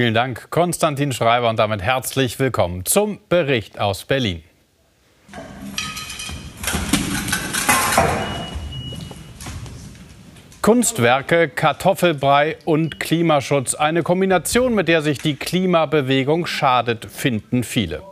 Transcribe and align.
Vielen 0.00 0.14
Dank, 0.14 0.48
Konstantin 0.48 1.12
Schreiber, 1.12 1.50
und 1.50 1.58
damit 1.58 1.82
herzlich 1.82 2.38
willkommen 2.38 2.86
zum 2.86 3.18
Bericht 3.28 3.78
aus 3.78 4.06
Berlin. 4.06 4.42
Kunstwerke, 10.62 11.50
Kartoffelbrei 11.50 12.56
und 12.64 12.98
Klimaschutz. 12.98 13.74
Eine 13.74 14.02
Kombination, 14.02 14.74
mit 14.74 14.88
der 14.88 15.02
sich 15.02 15.18
die 15.18 15.36
Klimabewegung 15.36 16.46
schadet, 16.46 17.04
finden 17.04 17.62
viele. 17.62 18.02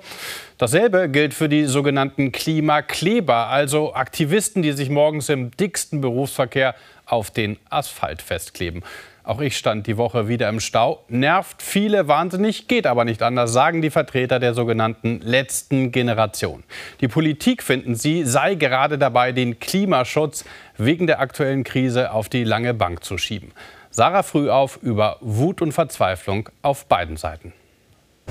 Dasselbe 0.59 1.09
gilt 1.09 1.33
für 1.33 1.49
die 1.49 1.65
sogenannten 1.65 2.33
Klimakleber, 2.33 3.47
also 3.47 3.95
Aktivisten, 3.95 4.61
die 4.61 4.73
sich 4.73 4.91
morgens 4.91 5.31
im 5.31 5.53
dicksten 5.53 6.03
Berufsverkehr 6.03 6.75
auf 7.07 7.31
den 7.31 7.59
Asphalt 7.71 8.21
festkleben. 8.21 8.83
Auch 9.29 9.43
ich 9.43 9.59
stand 9.59 9.87
die 9.87 9.99
Woche 9.99 10.27
wieder 10.27 10.49
im 10.49 10.59
Stau. 10.59 11.05
Nervt 11.09 11.61
viele 11.61 12.09
wahnsinnig, 12.09 12.67
geht 12.67 12.87
aber 12.87 13.05
nicht 13.05 13.23
anders, 13.23 13.53
sagen 13.53 13.83
die 13.83 13.91
Vertreter 13.91 14.39
der 14.39 14.55
sogenannten 14.55 15.21
letzten 15.21 15.93
Generation. 15.93 16.65
Die 17.03 17.09
Politik, 17.09 17.63
finden 17.63 17.95
sie, 17.95 18.25
sei 18.25 18.55
gerade 18.55 18.97
dabei, 18.97 19.33
den 19.33 19.61
Klimaschutz 19.61 20.47
wegen 20.79 21.07
der 21.07 21.21
aktuellen 21.21 21.63
Krise 21.63 22.13
auf 22.13 22.31
die 22.31 22.43
lange 22.43 22.73
Bank 22.73 23.05
zu 23.05 23.19
schieben. 23.19 23.53
Sarah 23.91 24.23
Frühauf 24.23 24.79
über 24.81 25.19
Wut 25.21 25.61
und 25.61 25.73
Verzweiflung 25.73 26.49
auf 26.63 26.87
beiden 26.87 27.19
Seiten. 27.19 27.53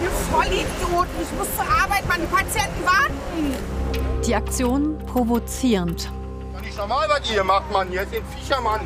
Ihr 0.01 0.09
Vollidioten, 0.09 1.21
ich 1.21 1.37
muss 1.37 1.55
zur 1.55 1.65
Arbeit, 1.65 2.07
meine 2.07 2.25
Patienten 2.25 2.83
warten. 2.83 4.23
Die 4.25 4.33
Aktion 4.33 4.97
provozierend. 5.05 6.09
Das 6.53 6.61
ist 6.61 6.67
nicht 6.69 6.77
normal, 6.79 7.07
was 7.07 7.19
ihr 7.27 7.33
hier 7.33 7.43
macht, 7.43 7.71
Mann. 7.71 7.87
Hier 7.89 8.01
ist 8.01 8.15
ein 8.15 8.23
Fischermann. 8.35 8.81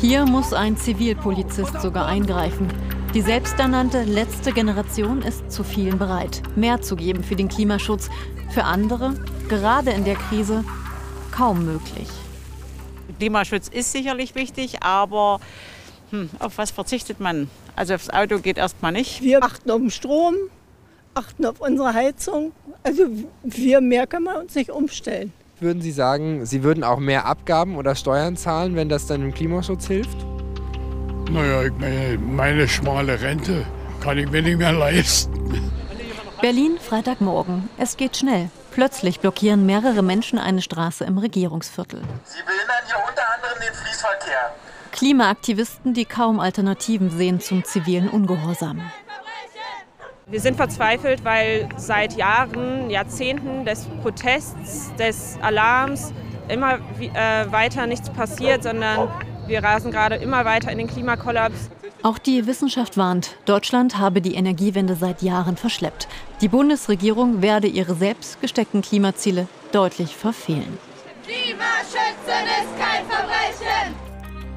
Hier 0.00 0.26
muss 0.26 0.52
ein 0.52 0.76
Zivilpolizist 0.76 1.80
sogar 1.80 2.06
eingreifen. 2.06 2.68
Die 3.14 3.22
selbsternannte 3.22 4.02
letzte 4.02 4.52
Generation 4.52 5.22
ist 5.22 5.50
zu 5.50 5.64
vielen 5.64 5.98
bereit, 5.98 6.42
mehr 6.56 6.82
zu 6.82 6.96
geben 6.96 7.22
für 7.22 7.36
den 7.36 7.48
Klimaschutz. 7.48 8.10
Für 8.50 8.64
andere, 8.64 9.14
gerade 9.48 9.90
in 9.90 10.04
der 10.04 10.16
Krise, 10.16 10.64
kaum 11.30 11.64
möglich. 11.64 12.08
Klimaschutz 13.18 13.68
ist 13.68 13.92
sicherlich 13.92 14.34
wichtig, 14.34 14.82
aber 14.82 15.40
hm, 16.10 16.28
auf 16.38 16.58
was 16.58 16.70
verzichtet 16.70 17.20
man? 17.20 17.48
Also 17.76 17.94
aufs 17.94 18.10
Auto 18.10 18.38
geht 18.38 18.58
erstmal 18.58 18.92
nicht. 18.92 19.22
Wir 19.22 19.42
achten 19.42 19.70
auf 19.70 19.78
den 19.78 19.90
Strom, 19.90 20.34
achten 21.14 21.46
auf 21.46 21.60
unsere 21.60 21.94
Heizung. 21.94 22.52
Also 22.82 23.04
wir 23.42 23.80
mehr 23.80 24.06
können 24.06 24.24
wir 24.24 24.38
uns 24.38 24.54
nicht 24.54 24.70
umstellen. 24.70 25.32
Würden 25.60 25.82
Sie 25.82 25.92
sagen, 25.92 26.44
Sie 26.46 26.64
würden 26.64 26.82
auch 26.82 26.98
mehr 26.98 27.26
Abgaben 27.26 27.76
oder 27.76 27.94
Steuern 27.94 28.36
zahlen, 28.36 28.74
wenn 28.74 28.88
das 28.88 29.06
dann 29.06 29.22
im 29.22 29.32
Klimaschutz 29.32 29.86
hilft? 29.86 30.18
Naja, 31.30 31.62
ich 31.62 31.72
meine, 31.78 32.18
meine 32.18 32.68
schmale 32.68 33.20
Rente 33.20 33.64
kann 34.02 34.18
ich 34.18 34.30
mir 34.30 34.42
nicht 34.42 34.58
mehr 34.58 34.72
leisten. 34.72 35.72
Berlin, 36.40 36.76
Freitagmorgen. 36.78 37.68
Es 37.78 37.96
geht 37.96 38.16
schnell. 38.16 38.50
Plötzlich 38.72 39.20
blockieren 39.20 39.64
mehrere 39.64 40.02
Menschen 40.02 40.38
eine 40.38 40.60
Straße 40.60 41.04
im 41.04 41.18
Regierungsviertel. 41.18 42.02
Sie 42.24 42.42
behindern 42.44 42.84
hier 42.86 42.96
unter 43.08 43.22
anderem 43.34 43.58
den 43.64 43.72
Fließverkehr. 43.72 44.54
Klimaaktivisten, 44.90 45.94
die 45.94 46.04
kaum 46.04 46.40
Alternativen 46.40 47.10
sehen 47.10 47.40
zum 47.40 47.64
zivilen 47.64 48.08
Ungehorsam. 48.08 48.82
Wir 50.26 50.40
sind 50.40 50.56
verzweifelt, 50.56 51.22
weil 51.22 51.68
seit 51.76 52.16
Jahren, 52.16 52.88
Jahrzehnten 52.88 53.66
des 53.66 53.86
Protests, 54.02 54.94
des 54.98 55.38
Alarms 55.42 56.14
immer 56.48 56.78
äh, 57.00 57.50
weiter 57.52 57.86
nichts 57.86 58.08
passiert, 58.08 58.62
sondern 58.62 59.08
wir 59.46 59.62
rasen 59.62 59.90
gerade 59.90 60.16
immer 60.16 60.46
weiter 60.46 60.72
in 60.72 60.78
den 60.78 60.86
Klimakollaps. 60.86 61.70
Auch 62.02 62.18
die 62.18 62.46
Wissenschaft 62.46 62.96
warnt, 62.96 63.36
Deutschland 63.44 63.98
habe 63.98 64.22
die 64.22 64.34
Energiewende 64.34 64.94
seit 64.94 65.22
Jahren 65.22 65.56
verschleppt. 65.56 66.08
Die 66.40 66.48
Bundesregierung 66.48 67.42
werde 67.42 67.66
ihre 67.66 67.94
selbst 67.94 68.40
gesteckten 68.40 68.82
Klimaziele 68.82 69.46
deutlich 69.72 70.16
verfehlen. 70.16 70.78
Klimaschützen 71.24 72.44
ist 72.60 72.78
kein 72.78 73.06
Verbrechen! 73.06 74.03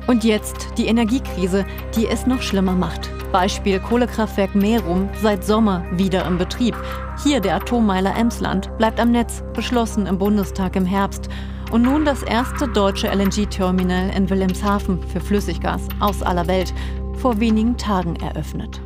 Und 0.08 0.24
jetzt 0.24 0.70
die 0.78 0.88
Energiekrise, 0.88 1.66
die 1.94 2.08
es 2.08 2.26
noch 2.26 2.42
schlimmer 2.42 2.74
macht. 2.74 3.12
Beispiel 3.34 3.78
Kohlekraftwerk 3.80 4.56
Merum 4.56 5.10
seit 5.22 5.44
Sommer 5.44 5.84
wieder 5.92 6.26
im 6.26 6.38
Betrieb. 6.38 6.76
Hier 7.24 7.42
der 7.42 7.56
Atommeiler 7.56 8.16
Emsland 8.16 8.76
bleibt 8.78 9.02
am 9.02 9.12
Netz, 9.12 9.44
beschlossen 9.54 10.06
im 10.06 10.18
Bundestag 10.18 10.78
im 10.78 10.86
Herbst. 10.86 11.28
Und 11.74 11.82
nun 11.82 12.06
das 12.06 12.24
erste 12.24 12.70
deutsche 12.70 13.08
LNG-Terminal 13.08 14.10
in 14.16 14.30
Wilhelmshaven 14.30 15.04
für 15.04 15.20
Flüssiggas 15.20 15.82
aus 16.00 16.24
aller 16.24 16.48
Welt, 16.48 16.74
vor 17.16 17.42
wenigen 17.42 17.76
Tagen 17.76 18.16
eröffnet. 18.16 18.80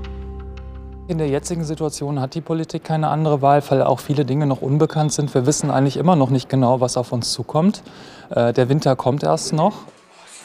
In 1.08 1.20
der 1.20 1.28
jetzigen 1.28 1.64
Situation 1.64 2.20
hat 2.20 2.34
die 2.34 2.42
Politik 2.42 2.84
keine 2.84 3.10
andere 3.10 3.44
Wahl, 3.44 3.62
weil 3.70 3.84
auch 3.84 4.00
viele 4.00 4.26
Dinge 4.26 4.48
noch 4.48 4.64
unbekannt 4.64 5.14
sind. 5.14 5.32
Wir 5.36 5.46
wissen 5.46 5.70
eigentlich 5.70 5.98
immer 5.98 6.16
noch 6.16 6.32
nicht 6.32 6.50
genau, 6.50 6.82
was 6.82 6.98
auf 6.98 7.12
uns 7.12 7.32
zukommt. 7.32 7.84
Äh, 8.32 8.54
der 8.54 8.70
Winter 8.70 8.96
kommt 8.96 9.22
erst 9.22 9.54
noch. 9.54 9.84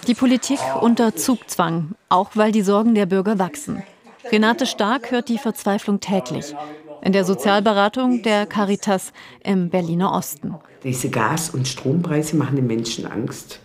Die 0.07 0.15
Politik 0.15 0.61
unter 0.81 1.17
Zugzwang, 1.17 1.97
auch 2.09 2.31
weil 2.35 2.53
die 2.53 2.63
Sorgen 2.63 2.95
der 2.95 3.07
Bürger 3.07 3.41
wachsen. 3.41 3.83
Renate 4.31 4.65
Stark 4.65 5.11
hört 5.11 5.29
die 5.29 5.39
Verzweiflung 5.39 5.99
täglich. 5.99 6.55
In 7.03 7.13
der 7.13 7.25
Sozialberatung 7.25 8.23
der 8.23 8.47
Caritas 8.47 9.13
im 9.43 9.69
Berliner 9.69 10.13
Osten. 10.13 10.55
Diese 10.85 11.11
Gas- 11.11 11.51
und 11.51 11.67
Strompreise 11.67 12.37
machen 12.37 12.55
den 12.55 12.69
Menschen 12.69 13.05
Angst, 13.07 13.59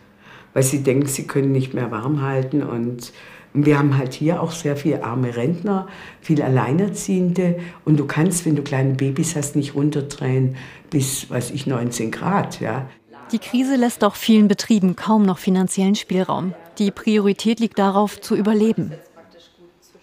weil 0.54 0.64
sie 0.64 0.82
denken, 0.82 1.06
sie 1.06 1.28
können 1.28 1.52
nicht 1.52 1.76
mehr 1.76 1.92
warm 1.92 2.22
halten. 2.22 2.64
Und 2.64 3.14
wir 3.54 3.78
haben 3.78 3.98
halt 3.98 4.14
hier 4.14 4.42
auch 4.42 4.52
sehr 4.52 4.76
viele 4.76 5.04
arme 5.04 5.36
Rentner, 5.36 5.88
viele 6.22 6.46
Alleinerziehende. 6.46 7.60
Und 7.86 8.00
du 8.00 8.06
kannst, 8.06 8.48
wenn 8.48 8.56
du 8.56 8.64
kleine 8.64 8.96
Babys 8.96 9.36
hast, 9.36 9.56
nicht 9.56 9.76
runterdrehen 9.76 10.56
bis, 10.90 11.30
weiß 11.30 11.52
ich, 11.52 11.68
19 11.68 12.10
Grad. 12.10 12.60
Ja. 12.62 12.88
Die 13.32 13.40
Krise 13.40 13.78
lässt 13.78 14.04
auch 14.04 14.16
vielen 14.16 14.50
Betrieben 14.50 14.98
kaum 14.98 15.24
noch 15.24 15.38
finanziellen 15.38 15.96
Spielraum. 15.96 16.54
Die 16.78 16.92
Priorität 16.92 17.62
liegt 17.62 17.80
darauf, 17.80 18.20
zu 18.20 18.36
überleben. 18.36 18.92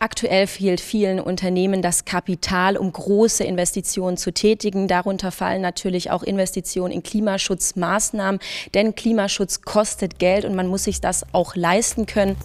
Aktuell 0.01 0.47
fehlt 0.47 0.81
vielen 0.81 1.21
Unternehmen 1.21 1.83
das 1.83 2.05
Kapital, 2.05 2.77
um 2.77 2.93
große 2.93 3.43
Investitionen 3.45 4.17
zu 4.17 4.33
tätigen. 4.33 4.87
Darunter 4.87 5.33
fallen 5.33 5.61
natürlich 5.61 6.11
auch 6.11 6.23
Investitionen 6.23 6.95
in 6.95 7.03
Klimaschutzmaßnahmen, 7.03 8.41
denn 8.75 8.95
Klimaschutz 8.95 9.61
kostet 9.63 10.19
Geld 10.19 10.45
und 10.45 10.55
man 10.55 10.69
muss 10.69 10.85
sich 10.85 11.01
das 11.01 11.27
auch 11.33 11.57
leisten 11.57 12.07
können. 12.07 12.37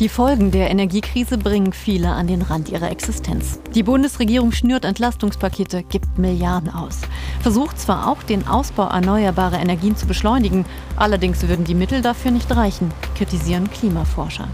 Die 0.00 0.08
Folgen 0.08 0.50
der 0.50 0.70
Energiekrise 0.70 1.36
bringen 1.36 1.74
viele 1.74 2.08
an 2.08 2.26
den 2.26 2.40
Rand 2.40 2.70
ihrer 2.70 2.90
Existenz. 2.90 3.60
Die 3.74 3.82
Bundesregierung 3.82 4.50
schnürt 4.50 4.86
Entlastungspakete, 4.86 5.82
gibt 5.82 6.16
Milliarden 6.16 6.70
aus. 6.70 7.00
Versucht 7.42 7.78
zwar 7.78 8.08
auch, 8.08 8.22
den 8.22 8.48
Ausbau 8.48 8.88
erneuerbarer 8.88 9.60
Energien 9.60 9.96
zu 9.96 10.06
beschleunigen, 10.06 10.64
allerdings 10.96 11.46
würden 11.46 11.66
die 11.66 11.74
Mittel 11.74 12.00
dafür 12.00 12.30
nicht 12.30 12.50
reichen, 12.56 12.90
kritisieren 13.14 13.70
Klimaforscher. 13.70 14.48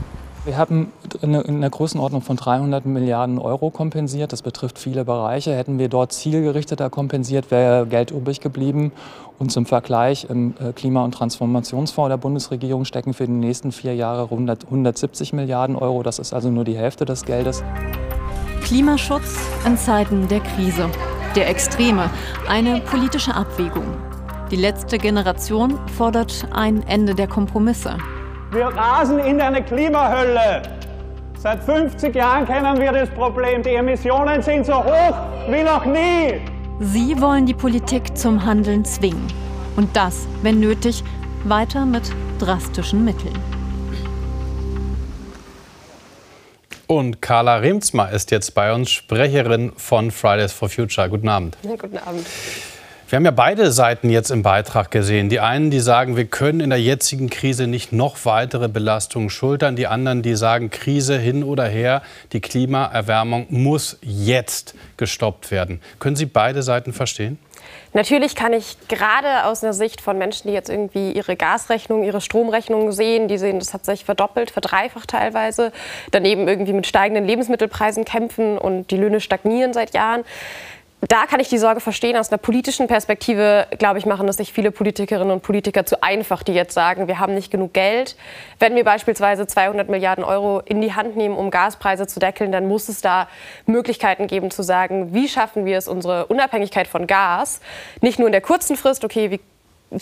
Wir 0.47 0.59
haben 0.59 0.93
in 1.23 1.61
der 1.61 1.71
Größenordnung 1.71 2.23
von 2.23 2.37
300 2.37 2.87
Milliarden 2.87 3.41
Euro 3.41 3.71
kompensiert. 3.71 4.33
Das 4.33 4.43
betrifft 4.43 4.79
viele 4.79 5.05
Bereiche. 5.05 5.53
Hätten 5.53 5.81
wir 5.81 5.89
dort 5.89 6.13
zielgerichteter 6.13 6.89
kompensiert, 6.89 7.51
wäre 7.51 7.85
Geld 7.85 8.13
übrig 8.13 8.41
geblieben. 8.41 8.93
Und 9.41 9.51
zum 9.51 9.67
Vergleich, 9.67 10.29
im 10.31 10.55
äh, 10.61 10.73
Klima- 10.73 11.05
und 11.05 11.11
Transformationsfonds 11.11 12.11
der 12.11 12.17
Bundesregierung 12.17 12.85
stecken 12.85 13.13
für 13.13 13.27
die 13.27 13.33
nächsten 13.33 13.73
vier 13.73 13.97
Jahre 13.97 14.23
170 14.23 15.33
Milliarden 15.33 15.75
Euro. 15.75 16.05
Das 16.05 16.21
ist 16.21 16.33
also 16.33 16.49
nur 16.49 16.63
die 16.63 16.77
Hälfte 16.77 17.05
des 17.05 17.25
Geldes. 17.25 17.65
Klimaschutz 18.63 19.37
in 19.67 19.77
Zeiten 19.77 20.29
der 20.29 20.41
Krise, 20.41 20.89
der 21.35 21.49
Extreme, 21.49 22.09
eine 22.49 22.83
politische 22.83 23.35
Abwägung. 23.35 23.97
Die 24.53 24.57
letzte 24.57 24.99
Generation 24.99 25.77
fordert 25.97 26.47
ein 26.53 26.87
Ende 26.87 27.17
der 27.17 27.27
Kompromisse. 27.27 27.97
Wir 28.53 28.67
rasen 28.67 29.19
in 29.19 29.41
eine 29.41 29.61
Klimahölle. 29.61 30.63
Seit 31.37 31.65
50 31.65 32.15
Jahren 32.15 32.47
kennen 32.47 32.81
wir 32.81 32.93
das 32.93 33.11
Problem. 33.11 33.61
Die 33.61 33.75
Emissionen 33.75 34.41
sind 34.41 34.65
so 34.65 34.85
hoch 34.85 35.17
wie 35.49 35.65
noch 35.65 35.85
nie. 35.85 36.41
Sie 36.79 37.21
wollen 37.21 37.47
die 37.47 37.55
Politik 37.55 38.17
zum 38.17 38.45
Handeln 38.45 38.85
zwingen. 38.85 39.27
Und 39.75 39.97
das, 39.97 40.29
wenn 40.43 40.61
nötig, 40.61 41.03
weiter 41.45 41.85
mit 41.85 42.05
drastischen 42.39 43.05
Mitteln. 43.05 43.37
Und 46.87 47.21
Carla 47.21 47.57
Remsma 47.57 48.07
ist 48.07 48.31
jetzt 48.31 48.55
bei 48.55 48.73
uns, 48.73 48.93
Sprecherin 48.93 49.73
von 49.77 50.13
Fridays 50.13 50.53
for 50.53 50.69
Future. 50.69 51.09
Guten 51.09 51.29
Abend. 51.29 51.59
Ja, 51.65 51.75
guten 51.75 51.99
Abend. 51.99 52.25
Wir 53.09 53.19
haben 53.19 53.25
ja 53.25 53.31
beide 53.31 53.71
Seiten 53.71 54.11
jetzt 54.11 54.33
im 54.33 54.43
Beitrag 54.43 54.91
gesehen. 54.91 55.29
Die 55.29 55.39
einen, 55.39 55.71
die 55.71 55.79
sagen, 55.79 56.17
wir 56.17 56.25
können 56.25 56.59
in 56.59 56.71
der 56.71 56.81
jetzigen 56.81 57.31
Krise 57.31 57.69
nicht 57.69 57.93
noch 57.93 58.17
weitere 58.25 58.69
Belastungen 58.69 59.31
schultern. 59.31 59.77
Die 59.77 59.87
anderen, 59.87 60.23
die 60.23 60.35
sagen, 60.35 60.71
Krise 60.71 61.17
hin 61.17 61.45
oder 61.45 61.69
her, 61.69 62.03
die 62.33 62.41
Klimaerwärmung 62.41 63.47
muss 63.49 63.97
jetzt 64.03 64.75
gestoppt 64.97 65.53
werden. 65.53 65.81
Können 66.01 66.17
Sie 66.17 66.27
beide 66.27 66.65
Seiten 66.65 66.93
verstehen? 66.93 67.39
Natürlich 67.93 68.35
kann 68.35 68.53
ich 68.53 68.77
gerade 68.89 69.45
aus 69.45 69.61
der 69.61 69.73
Sicht 69.73 70.01
von 70.01 70.19
Menschen, 70.19 70.49
die 70.49 70.55
jetzt 70.55 70.69
irgendwie 70.69 71.13
ihre 71.13 71.37
Gasrechnung, 71.37 72.03
ihre 72.03 72.21
Stromrechnung 72.21 72.91
sehen, 72.91 73.29
die 73.29 73.39
sehen, 73.39 73.61
das 73.61 73.73
hat 73.73 73.85
sich 73.85 74.05
verdoppelt, 74.05 74.51
verdreifacht 74.51 75.11
teilweise, 75.11 75.73
daneben 76.11 76.49
irgendwie 76.49 76.73
mit 76.73 76.87
steigenden 76.87 77.25
Lebensmittelpreisen 77.25 78.05
kämpfen 78.05 78.59
und 78.59 78.91
die 78.91 78.97
Löhne 78.97 79.21
stagnieren 79.21 79.73
seit 79.73 79.95
Jahren 79.95 80.25
da 81.09 81.27
kann 81.27 81.41
ich 81.41 81.49
die 81.49 81.59
Sorge 81.59 81.81
verstehen. 81.81 82.17
Aus 82.17 82.31
einer 82.31 82.39
politischen 82.39 82.87
Perspektive, 82.87 83.67
glaube 83.79 83.99
ich, 83.99 84.07
machen 84.07 84.29
es 84.29 84.37
sich 84.37 84.53
viele 84.53 84.71
Politikerinnen 84.71 85.31
und 85.31 85.43
Politiker 85.43 85.87
zu 85.87 86.03
einfach, 86.03 86.43
die 86.43 86.53
jetzt 86.53 86.75
sagen, 86.75 87.09
wir 87.09 87.19
haben 87.19 87.35
nicht 87.35 87.51
genug 87.51 87.73
Geld. 87.73 88.17
Wenn 88.59 88.75
wir 88.75 88.85
beispielsweise 88.85 89.47
200 89.47 89.89
Milliarden 89.89 90.25
Euro 90.25 90.61
in 90.61 90.81
die 90.81 90.95
Hand 90.95 91.17
nehmen, 91.17 91.37
um 91.37 91.51
Gaspreise 91.51 92.07
zu 92.07 92.21
deckeln, 92.21 92.53
dann 92.53 92.67
muss 92.67 92.89
es 92.89 93.01
da 93.01 93.29
Möglichkeiten 93.67 94.27
geben 94.27 94.51
zu 94.51 94.63
sagen, 94.63 95.15
wie 95.15 95.29
schaffen 95.29 95.65
wir 95.65 95.79
es, 95.79 95.89
unsere 95.89 96.27
Unabhängigkeit 96.27 96.89
von 96.89 97.07
Gas 97.07 97.61
nicht 98.01 98.19
nur 98.19 98.29
in 98.29 98.33
der 98.33 98.41
kurzen 98.41 98.77
Frist, 98.77 99.05
okay, 99.05 99.31
wie 99.31 99.41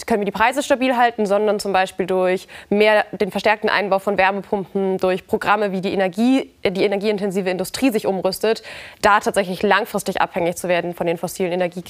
können 0.07 0.21
wir 0.21 0.27
die 0.27 0.33
Preise 0.33 0.63
stabil 0.63 0.97
halten, 0.97 1.27
sondern 1.27 1.61
zum 1.61 1.73
Beispiel 1.73 2.07
durch 2.07 2.49
mehr 2.71 3.05
den 3.13 3.31
verstärkten 3.31 3.69
Einbau 3.69 3.99
von 3.99 4.17
Wärmepumpen, 4.17 4.99
durch 4.99 5.27
Programme, 5.27 5.73
wie 5.73 5.81
die 5.81 5.93
Energie, 5.93 6.51
die 6.65 6.85
energieintensive 6.85 7.49
Industrie 7.49 7.91
sich 7.91 8.07
umrüstet, 8.07 8.63
da 9.03 9.21
tatsächlich 9.21 9.63
langfristig 9.63 10.21
abhängig 10.21 10.57
zu 10.57 10.69
werden 10.69 10.95
von 10.95 11.07
den 11.07 11.19
fossilen 11.19 11.53
Energie, 11.53 11.85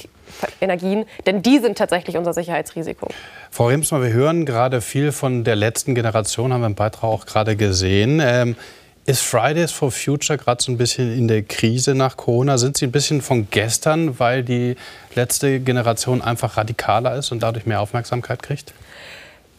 Energien, 0.61 1.05
denn 1.25 1.41
die 1.41 1.59
sind 1.59 1.77
tatsächlich 1.77 2.17
unser 2.17 2.33
Sicherheitsrisiko. 2.33 3.07
Frau 3.49 3.67
Remsmann, 3.67 4.03
wir 4.03 4.11
hören 4.11 4.45
gerade 4.45 4.81
viel 4.81 5.11
von 5.11 5.43
der 5.43 5.55
letzten 5.55 5.95
Generation, 5.95 6.53
haben 6.53 6.61
wir 6.61 6.67
im 6.67 6.75
Beitrag 6.75 7.03
auch 7.03 7.25
gerade 7.25 7.55
gesehen. 7.55 8.21
Ähm, 8.23 8.55
ist 9.05 9.21
Fridays 9.21 9.71
for 9.71 9.91
Future 9.91 10.37
gerade 10.37 10.63
so 10.63 10.71
ein 10.71 10.77
bisschen 10.77 11.15
in 11.15 11.27
der 11.27 11.43
Krise 11.43 11.93
nach 11.93 12.17
Corona? 12.17 12.57
Sind 12.57 12.77
Sie 12.77 12.87
ein 12.87 12.91
bisschen 12.91 13.21
von 13.21 13.47
gestern, 13.49 14.19
weil 14.19 14.43
die 14.43 14.75
letzte 15.13 15.59
Generation 15.59 16.21
einfach 16.21 16.57
radikaler 16.57 17.15
ist 17.15 17.31
und 17.31 17.43
dadurch 17.43 17.65
mehr 17.65 17.81
Aufmerksamkeit 17.81 18.41
kriegt? 18.41 18.73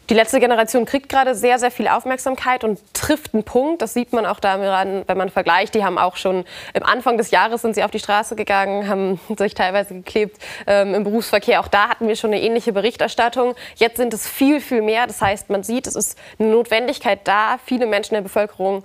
Die 0.08 0.14
letzte 0.14 0.38
Generation 0.38 0.84
kriegt 0.84 1.08
gerade 1.08 1.34
sehr, 1.34 1.58
sehr 1.58 1.72
viel 1.72 1.88
Aufmerksamkeit 1.88 2.62
und 2.62 2.78
trifft 2.93 3.34
einen 3.34 3.43
Punkt. 3.43 3.82
Das 3.82 3.93
sieht 3.93 4.12
man 4.12 4.25
auch 4.25 4.38
daran, 4.38 5.02
wenn 5.06 5.19
man 5.19 5.31
vergleicht. 5.31 5.75
Die 5.75 5.84
haben 5.84 5.98
auch 5.98 6.16
schon 6.16 6.44
im 6.75 6.84
Anfang 6.84 7.19
des 7.19 7.32
Jahres 7.32 7.62
sind 7.62 7.75
sie 7.75 7.82
auf 7.82 7.90
die 7.90 7.98
Straße 7.98 8.37
gegangen, 8.37 8.88
haben 8.88 9.20
sich 9.37 9.54
teilweise 9.54 9.94
geklebt 9.94 10.38
ähm, 10.69 10.94
im 10.94 11.02
Berufsverkehr. 11.02 11.60
Auch 11.60 11.66
da 11.69 11.88
hatten 11.88 12.06
wir 12.06 12.14
schon 12.14 12.32
eine 12.32 12.40
ähnliche 12.40 12.72
Berichterstattung. 12.72 13.56
Jetzt 13.76 13.96
sind 13.96 14.14
es 14.14 14.28
viel, 14.28 14.60
viel 14.60 14.82
mehr. 14.82 15.08
Das 15.08 15.20
heißt, 15.20 15.50
man 15.50 15.64
sieht, 15.64 15.88
es 15.88 15.96
ist 15.96 16.16
eine 16.38 16.50
Notwendigkeit 16.50 17.20
da, 17.25 17.58
viele 17.64 17.87
Menschen 17.87 18.14
in 18.14 18.22
der 18.22 18.28
Bevölkerung 18.28 18.84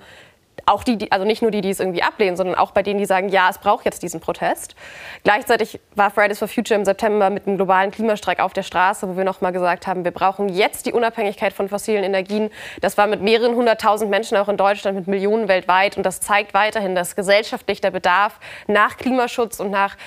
auch 0.66 0.84
die, 0.84 1.12
also 1.12 1.25
nicht 1.25 1.42
nur 1.42 1.52
die, 1.52 1.62
die 1.62 1.69
es 1.69 1.80
irgendwie 1.80 2.04
ablehnen, 2.04 2.38
sondern 2.38 2.56
auch 2.56 2.72
bei 2.72 2.84
denen, 2.84 3.00
die 3.00 3.06
sagen, 3.06 3.30
ja, 3.30 3.50
es 3.50 3.58
braucht 3.58 3.86
jetzt 3.86 4.04
diesen 4.04 4.19
Protest. 4.19 4.75
Gleichzeitig 5.24 5.80
war 5.96 6.12
Fridays 6.12 6.40
for 6.40 6.48
Future 6.48 6.80
im 6.80 6.86
September 6.86 7.30
mit 7.30 7.48
einem 7.48 7.58
globalen 7.58 7.92
Klimastreik 7.92 8.40
auf 8.40 8.54
der 8.54 8.63
Straße, 8.63 9.08
wo 9.08 9.18
wir 9.18 9.24
nochmal 9.24 9.52
gesagt 9.52 9.88
haben, 9.88 10.04
wir 10.04 10.12
brauchen 10.12 10.50
jetzt 10.50 10.86
die 10.86 10.94
Unabhängigkeit 10.94 11.54
von 11.54 11.69
fossilen 11.69 12.04
Energien. 12.04 12.50
Das 12.81 12.98
war 12.98 13.08
mit 13.08 13.22
mehreren 13.22 13.56
hunderttausend 13.56 14.10
Menschen 14.10 14.38
auch 14.38 14.50
in 14.50 14.58
Deutschland, 14.58 14.98
mit 14.98 15.08
Millionen 15.08 15.48
weltweit. 15.48 15.98
Und 15.98 16.06
das 16.06 16.22
zeigt 16.22 16.54
weiterhin, 16.54 16.96
dass 16.96 17.16
gesellschaftlich 17.16 17.81
der 17.81 17.92
Bedarf 17.92 18.40
nach 18.68 18.98
Klimaschutz 18.98 19.60
und 19.60 19.72
nach 19.72 19.98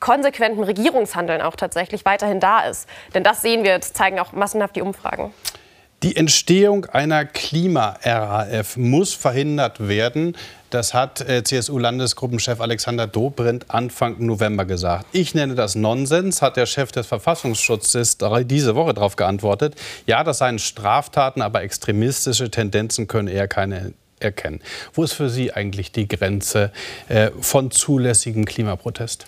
konsequentem 0.00 0.62
Regierungshandeln 0.64 1.40
auch 1.40 1.56
tatsächlich 1.56 2.04
weiterhin 2.04 2.40
da 2.40 2.60
ist. 2.60 2.88
Denn 3.14 3.22
das 3.22 3.42
sehen 3.42 3.64
wir, 3.64 3.78
das 3.78 3.92
zeigen 3.94 4.20
auch 4.20 4.32
massenhaft 4.32 4.76
die 4.76 4.82
Umfragen. 4.82 5.32
Die 6.04 6.16
Entstehung 6.16 6.84
einer 6.84 7.24
Klima-RAF 7.24 8.76
muss 8.76 9.14
verhindert 9.14 9.88
werden. 9.88 10.36
Das 10.68 10.92
hat 10.92 11.22
äh, 11.22 11.42
CSU-Landesgruppenchef 11.42 12.60
Alexander 12.60 13.06
Dobrindt 13.06 13.64
Anfang 13.68 14.16
November 14.18 14.66
gesagt. 14.66 15.06
Ich 15.12 15.34
nenne 15.34 15.54
das 15.54 15.76
Nonsens, 15.76 16.42
hat 16.42 16.58
der 16.58 16.66
Chef 16.66 16.92
des 16.92 17.06
Verfassungsschutzes 17.06 18.18
diese 18.42 18.74
Woche 18.74 18.92
darauf 18.92 19.16
geantwortet. 19.16 19.76
Ja, 20.04 20.24
das 20.24 20.36
seien 20.36 20.58
Straftaten, 20.58 21.40
aber 21.40 21.62
extremistische 21.62 22.50
Tendenzen 22.50 23.08
können 23.08 23.28
er 23.28 23.48
keine 23.48 23.94
erkennen. 24.20 24.60
Wo 24.92 25.04
ist 25.04 25.14
für 25.14 25.30
Sie 25.30 25.54
eigentlich 25.54 25.90
die 25.90 26.06
Grenze 26.06 26.70
äh, 27.08 27.30
von 27.40 27.70
zulässigem 27.70 28.44
Klimaprotest? 28.44 29.24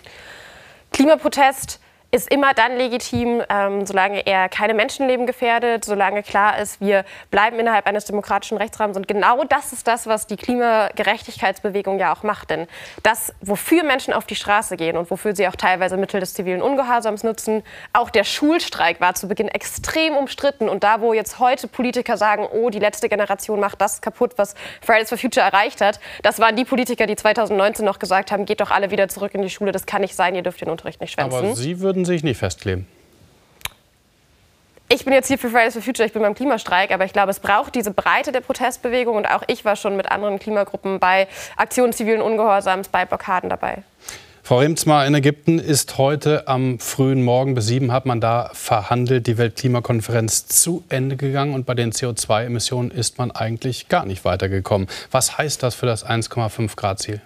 Klimaprotest 0.93 1.79
ist 2.09 2.31
immer 2.31 2.53
dann 2.53 2.77
legitim, 2.77 3.43
ähm, 3.49 3.85
solange 3.85 4.25
er 4.25 4.47
keine 4.47 4.73
Menschenleben 4.73 5.27
gefährdet, 5.27 5.83
solange 5.83 6.23
klar 6.23 6.57
ist, 6.57 6.79
wir 6.79 7.03
bleiben 7.31 7.59
innerhalb 7.59 7.85
eines 7.85 8.05
demokratischen 8.05 8.57
Rechtsrahmens. 8.57 8.95
Und 8.95 9.07
genau 9.09 9.43
das 9.43 9.73
ist 9.73 9.87
das, 9.87 10.07
was 10.07 10.25
die 10.25 10.37
Klimagerechtigkeitsbewegung 10.37 11.99
ja 11.99 12.13
auch 12.13 12.23
macht. 12.23 12.49
Denn 12.49 12.67
das, 13.03 13.33
wofür 13.41 13.83
Menschen 13.83 14.13
auf 14.13 14.25
die 14.25 14.35
Straße 14.35 14.77
gehen 14.77 14.95
und 14.95 15.11
wofür 15.11 15.35
sie 15.35 15.47
auch 15.49 15.55
teilweise 15.55 15.97
Mittel 15.97 16.21
des 16.21 16.33
zivilen 16.33 16.61
Ungehorsams 16.61 17.23
nutzen, 17.23 17.63
auch 17.91 18.09
der 18.09 18.23
Schulstreik 18.23 19.01
war 19.01 19.13
zu 19.13 19.27
Beginn 19.27 19.49
extrem 19.49 20.15
umstritten. 20.15 20.69
Und 20.69 20.85
da, 20.85 21.01
wo 21.01 21.13
jetzt 21.13 21.39
heute 21.39 21.67
Politiker 21.67 22.15
sagen, 22.15 22.47
oh, 22.49 22.69
die 22.69 22.79
letzte 22.79 23.09
Generation 23.09 23.59
macht 23.59 23.81
das 23.81 23.99
kaputt, 23.99 24.33
was 24.37 24.55
Fridays 24.81 25.09
for 25.09 25.17
Future 25.17 25.45
erreicht 25.45 25.81
hat, 25.81 25.99
das 26.23 26.39
waren 26.39 26.55
die 26.55 26.65
Politiker, 26.65 27.05
die 27.05 27.17
2019 27.17 27.85
noch 27.85 27.99
gesagt 27.99 28.31
haben, 28.31 28.45
geht 28.45 28.61
doch 28.61 28.71
alle 28.71 28.91
wieder 28.91 29.09
zurück 29.09 29.33
in 29.33 29.41
die 29.41 29.49
Schule, 29.49 29.73
das 29.73 29.85
kann 29.85 30.01
nicht 30.01 30.15
sein, 30.15 30.35
ihr 30.35 30.41
dürft 30.41 30.61
den 30.61 30.69
Unterricht 30.69 31.01
nicht 31.01 31.11
schwänzen. 31.11 31.37
Aber 31.37 31.55
Sie 31.55 31.81
würden 31.81 31.96
sich 32.05 32.23
nicht 32.23 32.37
festkleben? 32.37 32.87
Ich 34.89 35.03
bin 35.03 35.13
jetzt 35.13 35.27
hier 35.27 35.37
für 35.37 35.49
Fridays 35.49 35.73
for 35.73 35.81
Future, 35.81 36.07
ich 36.07 36.13
bin 36.13 36.21
beim 36.21 36.33
Klimastreik, 36.33 36.91
aber 36.91 37.03
ich 37.03 37.11
glaube, 37.11 37.29
es 37.31 37.41
braucht 37.41 37.75
diese 37.75 37.91
Breite 37.91 38.31
der 38.31 38.39
Protestbewegung 38.39 39.17
und 39.17 39.25
auch 39.25 39.43
ich 39.47 39.65
war 39.65 39.75
schon 39.75 39.97
mit 39.97 40.09
anderen 40.09 40.39
Klimagruppen 40.39 40.99
bei 40.99 41.27
Aktionen 41.57 41.91
zivilen 41.91 42.21
Ungehorsams, 42.21 42.87
bei 42.87 43.03
Blockaden 43.03 43.49
dabei. 43.49 43.83
Frau 44.43 44.59
Remzmar, 44.59 45.05
in 45.05 45.13
Ägypten 45.13 45.59
ist 45.59 45.97
heute 45.97 46.47
am 46.47 46.79
frühen 46.79 47.21
Morgen 47.21 47.53
bis 47.53 47.67
sieben 47.67 47.91
hat 47.91 48.05
man 48.05 48.21
da 48.21 48.49
verhandelt, 48.53 49.27
die 49.27 49.37
Weltklimakonferenz 49.37 50.47
zu 50.47 50.85
Ende 50.87 51.17
gegangen 51.17 51.53
und 51.53 51.65
bei 51.65 51.73
den 51.73 51.91
CO2-Emissionen 51.91 52.89
ist 52.89 53.17
man 53.17 53.31
eigentlich 53.31 53.89
gar 53.89 54.05
nicht 54.05 54.23
weitergekommen. 54.23 54.87
Was 55.11 55.37
heißt 55.37 55.63
das 55.63 55.75
für 55.75 55.85
das 55.85 56.05
1,5 56.05 56.77
Grad 56.77 56.99
Ziel? 56.99 57.21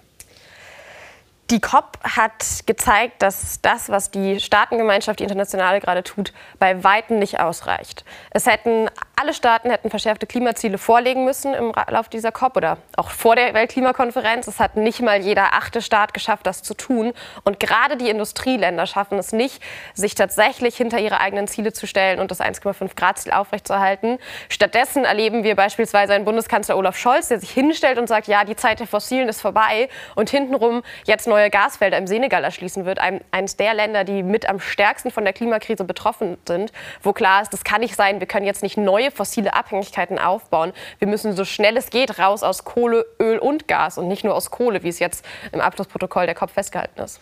Die 1.50 1.60
COP 1.60 1.98
hat 2.02 2.62
gezeigt, 2.66 3.20
dass 3.20 3.60
das, 3.60 3.88
was 3.90 4.10
die 4.10 4.40
Staatengemeinschaft, 4.40 5.18
die 5.18 5.24
internationale 5.24 5.80
gerade 5.80 6.02
tut, 6.02 6.32
bei 6.58 6.82
Weitem 6.82 7.18
nicht 7.18 7.40
ausreicht. 7.40 8.04
Es 8.30 8.46
hätten 8.46 8.88
alle 9.22 9.34
Staaten 9.34 9.70
hätten 9.70 9.88
verschärfte 9.88 10.26
Klimaziele 10.26 10.78
vorlegen 10.78 11.24
müssen 11.24 11.54
im 11.54 11.72
Lauf 11.88 12.08
dieser 12.08 12.32
COP 12.32 12.56
oder 12.56 12.78
auch 12.96 13.10
vor 13.10 13.36
der 13.36 13.54
Weltklimakonferenz. 13.54 14.48
Es 14.48 14.58
hat 14.58 14.76
nicht 14.76 15.00
mal 15.00 15.20
jeder 15.20 15.54
achte 15.54 15.80
Staat 15.80 16.12
geschafft, 16.12 16.44
das 16.44 16.64
zu 16.64 16.74
tun. 16.74 17.12
Und 17.44 17.60
gerade 17.60 17.96
die 17.96 18.10
Industrieländer 18.10 18.84
schaffen 18.84 19.18
es 19.18 19.30
nicht, 19.30 19.62
sich 19.94 20.16
tatsächlich 20.16 20.76
hinter 20.76 20.98
ihre 20.98 21.20
eigenen 21.20 21.46
Ziele 21.46 21.72
zu 21.72 21.86
stellen 21.86 22.18
und 22.18 22.32
das 22.32 22.40
1,5 22.40 22.96
Grad 22.96 23.20
Ziel 23.20 23.30
aufrechtzuerhalten. 23.30 24.18
Stattdessen 24.48 25.04
erleben 25.04 25.44
wir 25.44 25.54
beispielsweise 25.54 26.14
einen 26.14 26.24
Bundeskanzler 26.24 26.76
Olaf 26.76 26.98
Scholz, 26.98 27.28
der 27.28 27.38
sich 27.38 27.50
hinstellt 27.50 27.98
und 27.98 28.08
sagt, 28.08 28.26
ja, 28.26 28.44
die 28.44 28.56
Zeit 28.56 28.80
der 28.80 28.88
Fossilen 28.88 29.28
ist 29.28 29.40
vorbei 29.40 29.88
und 30.16 30.30
hintenrum 30.30 30.82
jetzt 31.04 31.28
neue 31.28 31.48
Gasfelder 31.48 31.96
im 31.96 32.08
Senegal 32.08 32.42
erschließen 32.42 32.86
wird, 32.86 32.98
ein, 32.98 33.20
eines 33.30 33.56
der 33.56 33.74
Länder, 33.74 34.02
die 34.02 34.24
mit 34.24 34.48
am 34.48 34.58
stärksten 34.58 35.12
von 35.12 35.22
der 35.22 35.32
Klimakrise 35.32 35.84
betroffen 35.84 36.38
sind, 36.44 36.72
wo 37.04 37.12
klar 37.12 37.42
ist, 37.42 37.52
das 37.52 37.62
kann 37.62 37.82
nicht 37.82 37.94
sein, 37.94 38.18
wir 38.18 38.26
können 38.26 38.46
jetzt 38.46 38.64
nicht 38.64 38.76
neue 38.76 39.11
fossile 39.12 39.54
Abhängigkeiten 39.54 40.18
aufbauen. 40.18 40.72
Wir 40.98 41.08
müssen 41.08 41.34
so 41.34 41.44
schnell 41.44 41.76
es 41.76 41.90
geht 41.90 42.18
raus 42.18 42.42
aus 42.42 42.64
Kohle, 42.64 43.06
Öl 43.20 43.38
und 43.38 43.68
Gas 43.68 43.98
und 43.98 44.08
nicht 44.08 44.24
nur 44.24 44.34
aus 44.34 44.50
Kohle, 44.50 44.82
wie 44.82 44.88
es 44.88 44.98
jetzt 44.98 45.24
im 45.52 45.60
Abschlussprotokoll 45.60 46.26
der 46.26 46.34
COP 46.34 46.50
festgehalten 46.50 47.00
ist. 47.00 47.20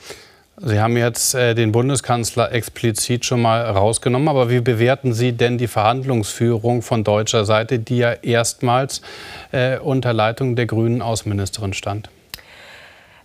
Sie 0.62 0.78
haben 0.78 0.98
jetzt 0.98 1.34
äh, 1.34 1.54
den 1.54 1.72
Bundeskanzler 1.72 2.52
explizit 2.52 3.24
schon 3.24 3.40
mal 3.40 3.62
rausgenommen. 3.62 4.28
Aber 4.28 4.50
wie 4.50 4.60
bewerten 4.60 5.14
Sie 5.14 5.32
denn 5.32 5.56
die 5.56 5.68
Verhandlungsführung 5.68 6.82
von 6.82 7.02
deutscher 7.02 7.46
Seite, 7.46 7.78
die 7.78 7.98
ja 7.98 8.12
erstmals 8.12 9.00
äh, 9.52 9.78
unter 9.78 10.12
Leitung 10.12 10.56
der 10.56 10.66
grünen 10.66 11.00
Außenministerin 11.00 11.72
stand? 11.72 12.10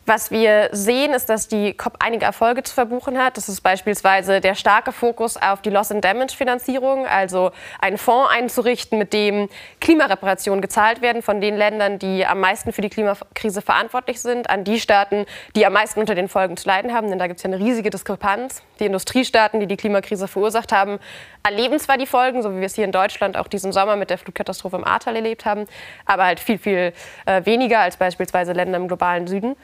Was 0.07 0.29
wir 0.29 0.69
sehen, 0.71 1.13
ist, 1.13 1.29
dass 1.29 1.47
die 1.47 1.73
COP 1.73 1.95
einige 1.99 2.25
Erfolge 2.25 2.61
zu 2.61 2.75
verbuchen 2.75 3.17
hat. 3.17 3.37
Das 3.37 3.49
ist 3.49 3.61
beispielsweise 3.61 4.39
der 4.39 4.53
starke 4.53 4.91
Fokus 4.91 5.35
auf 5.35 5.63
die 5.63 5.71
Loss-and-Damage-Finanzierung, 5.71 7.07
also 7.07 7.49
einen 7.81 7.97
Fonds 7.97 8.29
einzurichten, 8.31 8.99
mit 8.99 9.13
dem 9.13 9.49
Klimareparationen 9.81 10.61
gezahlt 10.61 11.01
werden 11.01 11.23
von 11.23 11.41
den 11.41 11.57
Ländern, 11.57 11.97
die 11.97 12.23
am 12.23 12.39
meisten 12.39 12.71
für 12.71 12.81
die 12.81 12.89
Klimakrise 12.89 13.63
verantwortlich 13.63 14.21
sind, 14.21 14.47
an 14.47 14.63
die 14.63 14.79
Staaten, 14.79 15.25
die 15.55 15.65
am 15.65 15.73
meisten 15.73 15.99
unter 15.99 16.13
den 16.13 16.29
Folgen 16.29 16.55
zu 16.55 16.67
leiden 16.67 16.93
haben. 16.93 17.09
Denn 17.09 17.17
da 17.17 17.25
gibt 17.25 17.39
es 17.39 17.43
ja 17.43 17.49
eine 17.51 17.57
riesige 17.57 17.89
Diskrepanz. 17.89 18.61
Die 18.79 18.85
Industriestaaten, 18.85 19.59
die 19.59 19.67
die 19.67 19.77
Klimakrise 19.77 20.27
verursacht 20.27 20.71
haben, 20.71 20.99
erleben 21.43 21.79
zwar 21.79 21.97
die 21.97 22.05
Folgen, 22.05 22.41
so 22.41 22.51
wie 22.53 22.59
wir 22.59 22.65
es 22.65 22.75
hier 22.75 22.85
in 22.85 22.91
Deutschland 22.91 23.37
auch 23.37 23.47
diesen 23.47 23.71
Sommer 23.71 23.95
mit 23.95 24.09
der 24.09 24.17
Flutkatastrophe 24.17 24.75
im 24.75 24.83
Ahrtal 24.83 25.15
erlebt 25.15 25.45
haben, 25.45 25.65
aber 26.05 26.25
halt 26.25 26.39
viel, 26.39 26.57
viel 26.57 26.93
äh, 27.25 27.45
weniger 27.45 27.79
als 27.79 27.97
beispielsweise 27.97 28.53
Länder 28.53 28.77
im 28.77 28.87
globalen 28.87 29.27
Süden. 29.27 29.55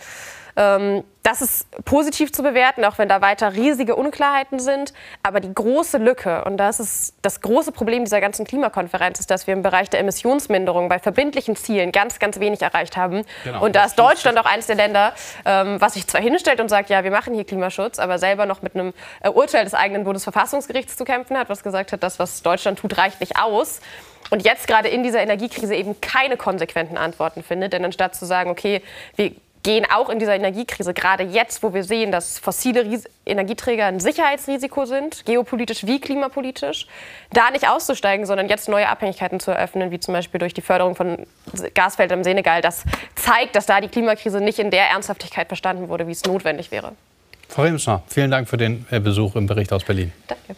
Ähm, 0.56 1.04
das 1.24 1.42
ist 1.42 1.86
positiv 1.86 2.34
zu 2.34 2.42
bewerten, 2.42 2.84
auch 2.84 2.98
wenn 2.98 3.08
da 3.08 3.22
weiter 3.22 3.54
riesige 3.54 3.96
Unklarheiten 3.96 4.60
sind. 4.60 4.92
Aber 5.22 5.40
die 5.40 5.54
große 5.54 5.98
Lücke, 5.98 6.44
und 6.46 6.58
das 6.58 6.80
ist 6.80 7.14
das 7.22 7.42
große 7.42 7.72
Problem 7.72 8.04
dieser 8.04 8.22
ganzen 8.22 8.46
Klimakonferenz, 8.46 9.20
ist, 9.20 9.30
dass 9.30 9.46
wir 9.46 9.54
im 9.54 9.62
Bereich 9.62 9.90
der 9.90 10.00
Emissionsminderung 10.00 10.90
bei 10.90 10.98
verbindlichen 10.98 11.56
Zielen 11.56 11.92
ganz, 11.92 12.18
ganz 12.18 12.40
wenig 12.40 12.62
erreicht 12.62 12.98
haben. 12.98 13.24
Genau. 13.44 13.64
Und 13.64 13.76
da 13.76 13.86
ist 13.86 14.00
Deutschland 14.00 14.40
auch 14.40 14.46
eines 14.46 14.66
der 14.66 14.76
Länder, 14.76 15.14
ähm, 15.46 15.80
was 15.80 15.94
sich 15.94 16.08
zwar 16.08 16.22
hinstellt 16.22 16.60
und 16.60 16.70
sagt, 16.70 16.90
ja, 16.90 17.04
wir 17.04 17.12
machen 17.12 17.36
hier 17.36 17.46
Klimaschutz, 17.46 18.00
aber 18.00 18.18
selber 18.18 18.48
noch 18.48 18.64
mit 18.64 18.76
einem 18.76 18.94
äh, 19.22 19.30
Urteil 19.30 19.64
des 19.64 19.76
eigenen 19.76 20.04
Bundesverfassungsgerichts 20.04 20.98
zu 20.98 21.06
kämpfen 21.06 21.38
hat, 21.38 21.50
was 21.50 21.62
gesagt 21.62 21.92
hat, 21.92 22.02
das, 22.02 22.18
was 22.18 22.42
Deutschland 22.42 22.80
tut, 22.80 22.98
reicht 22.98 23.20
nicht 23.20 23.38
aus 23.38 23.80
und 24.32 24.44
jetzt 24.44 24.68
gerade 24.68 24.88
in 24.88 25.04
dieser 25.04 25.22
Energiekrise 25.22 25.76
eben 25.76 26.00
keine 26.02 26.38
konsequenten 26.38 26.98
Antworten 26.98 27.44
findet. 27.44 27.74
Denn 27.74 27.84
anstatt 27.84 28.16
zu 28.16 28.26
sagen, 28.26 28.50
okay, 28.50 28.82
wir 29.16 29.34
gehen 29.64 29.86
auch 29.90 30.10
in 30.10 30.20
dieser 30.20 30.36
Energiekrise, 30.36 30.94
gerade 30.94 31.24
jetzt, 31.24 31.62
wo 31.64 31.74
wir 31.74 31.84
sehen, 31.84 32.12
dass 32.12 32.40
fossile 32.40 32.84
Ries 32.84 33.06
Energieträger 33.26 33.86
ein 33.86 34.00
Sicherheitsrisiko 34.00 34.86
sind, 34.86 35.26
geopolitisch 35.26 35.86
wie 35.86 36.02
klimapolitisch, 36.02 36.88
da 37.32 37.52
nicht 37.52 37.70
auszusteigen, 37.70 38.26
sondern 38.26 38.50
jetzt 38.50 38.68
neue 38.68 38.90
Abhängigkeiten 38.90 39.40
zu 39.40 39.52
eröffnen, 39.52 39.92
wie 39.92 40.00
zum 40.00 40.14
Beispiel 40.14 40.40
durch 40.40 40.54
die 40.54 40.62
Förderung 40.62 40.96
von 40.96 41.28
Gasfeldern 41.76 42.20
im 42.20 42.24
Senegal. 42.24 42.62
Das 42.62 42.84
zeigt, 43.16 43.56
dass 43.56 43.68
da 43.68 43.80
die 43.80 43.90
Klimakrise 43.90 44.42
nicht 44.42 44.60
in 44.60 44.72
der 44.72 44.90
Ernsthaftigkeit 44.90 45.48
verstanden 45.48 45.88
wurde, 45.88 46.08
wie 46.08 46.12
es 46.12 46.26
notwendig 46.26 46.72
wäre. 46.72 46.94
Frau 47.48 47.64
Remscher, 47.64 48.02
vielen 48.08 48.32
Dank 48.32 48.50
für 48.50 48.58
den 48.58 48.86
äh, 48.90 49.00
Besuch 49.00 49.36
im 49.36 49.46
Bericht 49.46 49.72
aus 49.74 49.84
Berlin. 49.84 50.12
Danke. 50.28 50.56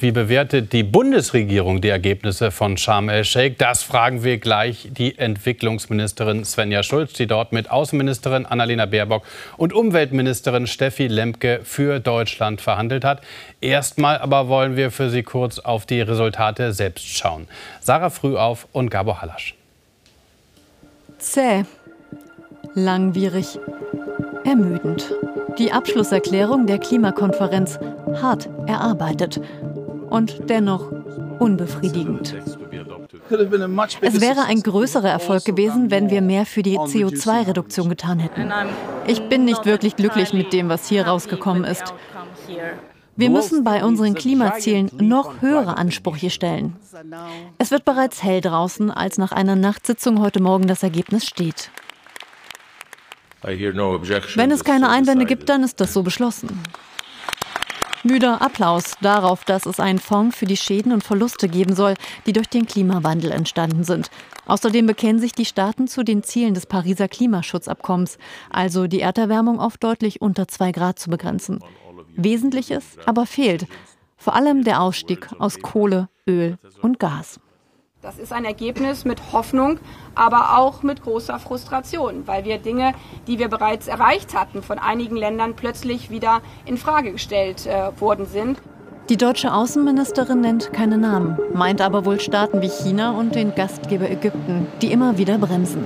Wie 0.00 0.12
bewertet 0.12 0.72
die 0.72 0.82
Bundesregierung 0.82 1.82
die 1.82 1.90
Ergebnisse 1.90 2.50
von 2.50 2.78
Sharm 2.78 3.10
el-Sheikh? 3.10 3.56
Das 3.58 3.82
fragen 3.82 4.24
wir 4.24 4.38
gleich 4.38 4.88
die 4.90 5.18
Entwicklungsministerin 5.18 6.42
Svenja 6.46 6.82
Schulz, 6.82 7.12
die 7.12 7.26
dort 7.26 7.52
mit 7.52 7.70
Außenministerin 7.70 8.46
Annalena 8.46 8.86
Baerbock 8.86 9.24
und 9.58 9.74
Umweltministerin 9.74 10.66
Steffi 10.66 11.06
Lemke 11.06 11.60
für 11.64 12.00
Deutschland 12.00 12.62
verhandelt 12.62 13.04
hat. 13.04 13.20
Erstmal 13.60 14.16
aber 14.16 14.48
wollen 14.48 14.74
wir 14.74 14.90
für 14.90 15.10
Sie 15.10 15.22
kurz 15.22 15.58
auf 15.58 15.84
die 15.84 16.00
Resultate 16.00 16.72
selbst 16.72 17.06
schauen. 17.06 17.46
Sarah 17.80 18.08
Frühauf 18.08 18.68
und 18.72 18.88
Gabor 18.88 19.20
Hallasch. 19.20 19.54
Zäh, 21.18 21.64
langwierig, 22.72 23.58
ermüdend. 24.46 25.12
Die 25.58 25.72
Abschlusserklärung 25.72 26.66
der 26.66 26.78
Klimakonferenz 26.78 27.78
hart 28.22 28.48
erarbeitet 28.66 29.40
und 30.10 30.50
dennoch 30.50 30.90
unbefriedigend. 31.38 32.36
Es 34.00 34.20
wäre 34.20 34.44
ein 34.44 34.62
größerer 34.62 35.08
Erfolg 35.08 35.44
gewesen, 35.44 35.90
wenn 35.90 36.10
wir 36.10 36.20
mehr 36.20 36.44
für 36.46 36.62
die 36.62 36.78
CO2-Reduktion 36.78 37.88
getan 37.88 38.18
hätten. 38.18 38.50
Ich 39.06 39.22
bin 39.28 39.44
nicht 39.44 39.64
wirklich 39.64 39.96
glücklich 39.96 40.32
mit 40.32 40.52
dem, 40.52 40.68
was 40.68 40.88
hier 40.88 41.06
rausgekommen 41.06 41.64
ist. 41.64 41.94
Wir 43.16 43.30
müssen 43.30 43.64
bei 43.64 43.84
unseren 43.84 44.14
Klimazielen 44.14 44.90
noch 44.98 45.42
höhere 45.42 45.76
Ansprüche 45.76 46.30
stellen. 46.30 46.76
Es 47.58 47.70
wird 47.70 47.84
bereits 47.84 48.22
hell 48.22 48.40
draußen, 48.40 48.90
als 48.90 49.18
nach 49.18 49.32
einer 49.32 49.56
Nachtsitzung 49.56 50.20
heute 50.20 50.42
Morgen 50.42 50.66
das 50.66 50.82
Ergebnis 50.82 51.26
steht. 51.26 51.70
Wenn 53.42 54.50
es 54.50 54.64
keine 54.64 54.88
Einwände 54.88 55.24
gibt, 55.24 55.48
dann 55.48 55.62
ist 55.62 55.80
das 55.80 55.92
so 55.92 56.02
beschlossen. 56.02 56.62
Müder 58.02 58.40
Applaus 58.40 58.94
darauf, 59.02 59.44
dass 59.44 59.66
es 59.66 59.78
einen 59.78 59.98
Fonds 59.98 60.34
für 60.36 60.46
die 60.46 60.56
Schäden 60.56 60.92
und 60.92 61.04
Verluste 61.04 61.48
geben 61.48 61.74
soll, 61.74 61.94
die 62.26 62.32
durch 62.32 62.48
den 62.48 62.66
Klimawandel 62.66 63.30
entstanden 63.30 63.84
sind. 63.84 64.10
Außerdem 64.46 64.86
bekennen 64.86 65.20
sich 65.20 65.32
die 65.32 65.44
Staaten 65.44 65.86
zu 65.86 66.02
den 66.02 66.22
Zielen 66.22 66.54
des 66.54 66.64
Pariser 66.64 67.08
Klimaschutzabkommens, 67.08 68.16
also 68.48 68.86
die 68.86 69.00
Erderwärmung 69.00 69.60
auf 69.60 69.76
deutlich 69.76 70.22
unter 70.22 70.48
zwei 70.48 70.72
Grad 70.72 70.98
zu 70.98 71.10
begrenzen. 71.10 71.60
Wesentliches 72.16 72.96
aber 73.04 73.26
fehlt, 73.26 73.66
vor 74.16 74.34
allem 74.34 74.64
der 74.64 74.80
Ausstieg 74.80 75.28
aus 75.38 75.60
Kohle, 75.60 76.08
Öl 76.26 76.58
und 76.80 76.98
Gas. 76.98 77.38
Das 78.02 78.18
ist 78.18 78.32
ein 78.32 78.46
Ergebnis 78.46 79.04
mit 79.04 79.34
Hoffnung, 79.34 79.78
aber 80.14 80.56
auch 80.56 80.82
mit 80.82 81.02
großer 81.02 81.38
Frustration, 81.38 82.26
weil 82.26 82.46
wir 82.46 82.56
Dinge, 82.56 82.94
die 83.26 83.38
wir 83.38 83.48
bereits 83.48 83.88
erreicht 83.88 84.32
hatten, 84.32 84.62
von 84.62 84.78
einigen 84.78 85.16
Ländern 85.16 85.54
plötzlich 85.54 86.08
wieder 86.08 86.40
in 86.64 86.78
Frage 86.78 87.12
gestellt 87.12 87.66
äh, 87.66 87.90
worden 88.00 88.24
sind. 88.24 88.62
Die 89.10 89.18
deutsche 89.18 89.52
Außenministerin 89.52 90.40
nennt 90.40 90.72
keine 90.72 90.96
Namen, 90.96 91.38
meint 91.52 91.82
aber 91.82 92.06
wohl 92.06 92.20
Staaten 92.20 92.62
wie 92.62 92.70
China 92.70 93.10
und 93.10 93.34
den 93.34 93.54
Gastgeber 93.54 94.08
Ägypten, 94.08 94.66
die 94.80 94.92
immer 94.92 95.18
wieder 95.18 95.36
bremsen. 95.36 95.84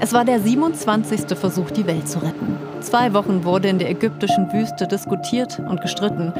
Es 0.00 0.12
war 0.12 0.26
der 0.26 0.40
27. 0.40 1.38
Versuch, 1.38 1.70
die 1.70 1.86
Welt 1.86 2.10
zu 2.10 2.18
retten. 2.18 2.58
Zwei 2.80 3.14
Wochen 3.14 3.44
wurde 3.44 3.68
in 3.68 3.78
der 3.78 3.88
ägyptischen 3.88 4.52
Wüste 4.52 4.86
diskutiert 4.86 5.58
und 5.60 5.80
gestritten. 5.80 6.34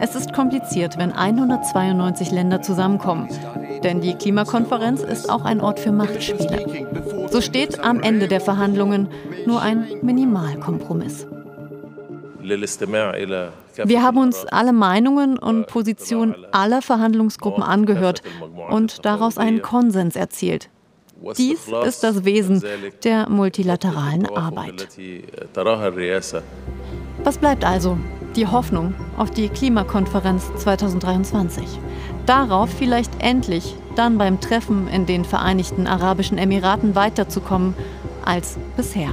Es 0.00 0.14
ist 0.14 0.32
kompliziert, 0.32 0.98
wenn 0.98 1.12
192 1.12 2.30
Länder 2.30 2.62
zusammenkommen. 2.62 3.28
Denn 3.82 4.00
die 4.00 4.14
Klimakonferenz 4.14 5.02
ist 5.02 5.30
auch 5.30 5.44
ein 5.44 5.60
Ort 5.60 5.80
für 5.80 5.92
Machtspiele. 5.92 6.88
So 7.30 7.40
steht 7.40 7.80
am 7.80 8.00
Ende 8.00 8.28
der 8.28 8.40
Verhandlungen 8.40 9.08
nur 9.46 9.60
ein 9.60 9.86
Minimalkompromiss. 10.02 11.26
Wir 13.84 14.02
haben 14.02 14.18
uns 14.18 14.44
alle 14.46 14.72
Meinungen 14.72 15.38
und 15.38 15.66
Positionen 15.66 16.34
aller 16.52 16.82
Verhandlungsgruppen 16.82 17.62
angehört 17.62 18.22
und 18.70 19.04
daraus 19.04 19.38
einen 19.38 19.62
Konsens 19.62 20.16
erzielt. 20.16 20.68
Dies 21.38 21.68
ist 21.86 22.02
das 22.02 22.24
Wesen 22.24 22.62
der 23.02 23.28
multilateralen 23.30 24.26
Arbeit. 24.26 24.88
Was 27.22 27.38
bleibt 27.38 27.64
also? 27.64 27.98
Die 28.36 28.48
Hoffnung 28.48 28.94
auf 29.16 29.30
die 29.30 29.48
Klimakonferenz 29.48 30.50
2023. 30.56 31.64
Darauf 32.26 32.68
vielleicht 32.68 33.12
endlich 33.20 33.76
dann 33.94 34.18
beim 34.18 34.40
Treffen 34.40 34.88
in 34.88 35.06
den 35.06 35.24
Vereinigten 35.24 35.86
Arabischen 35.86 36.36
Emiraten 36.36 36.96
weiterzukommen 36.96 37.74
als 38.24 38.58
bisher. 38.76 39.10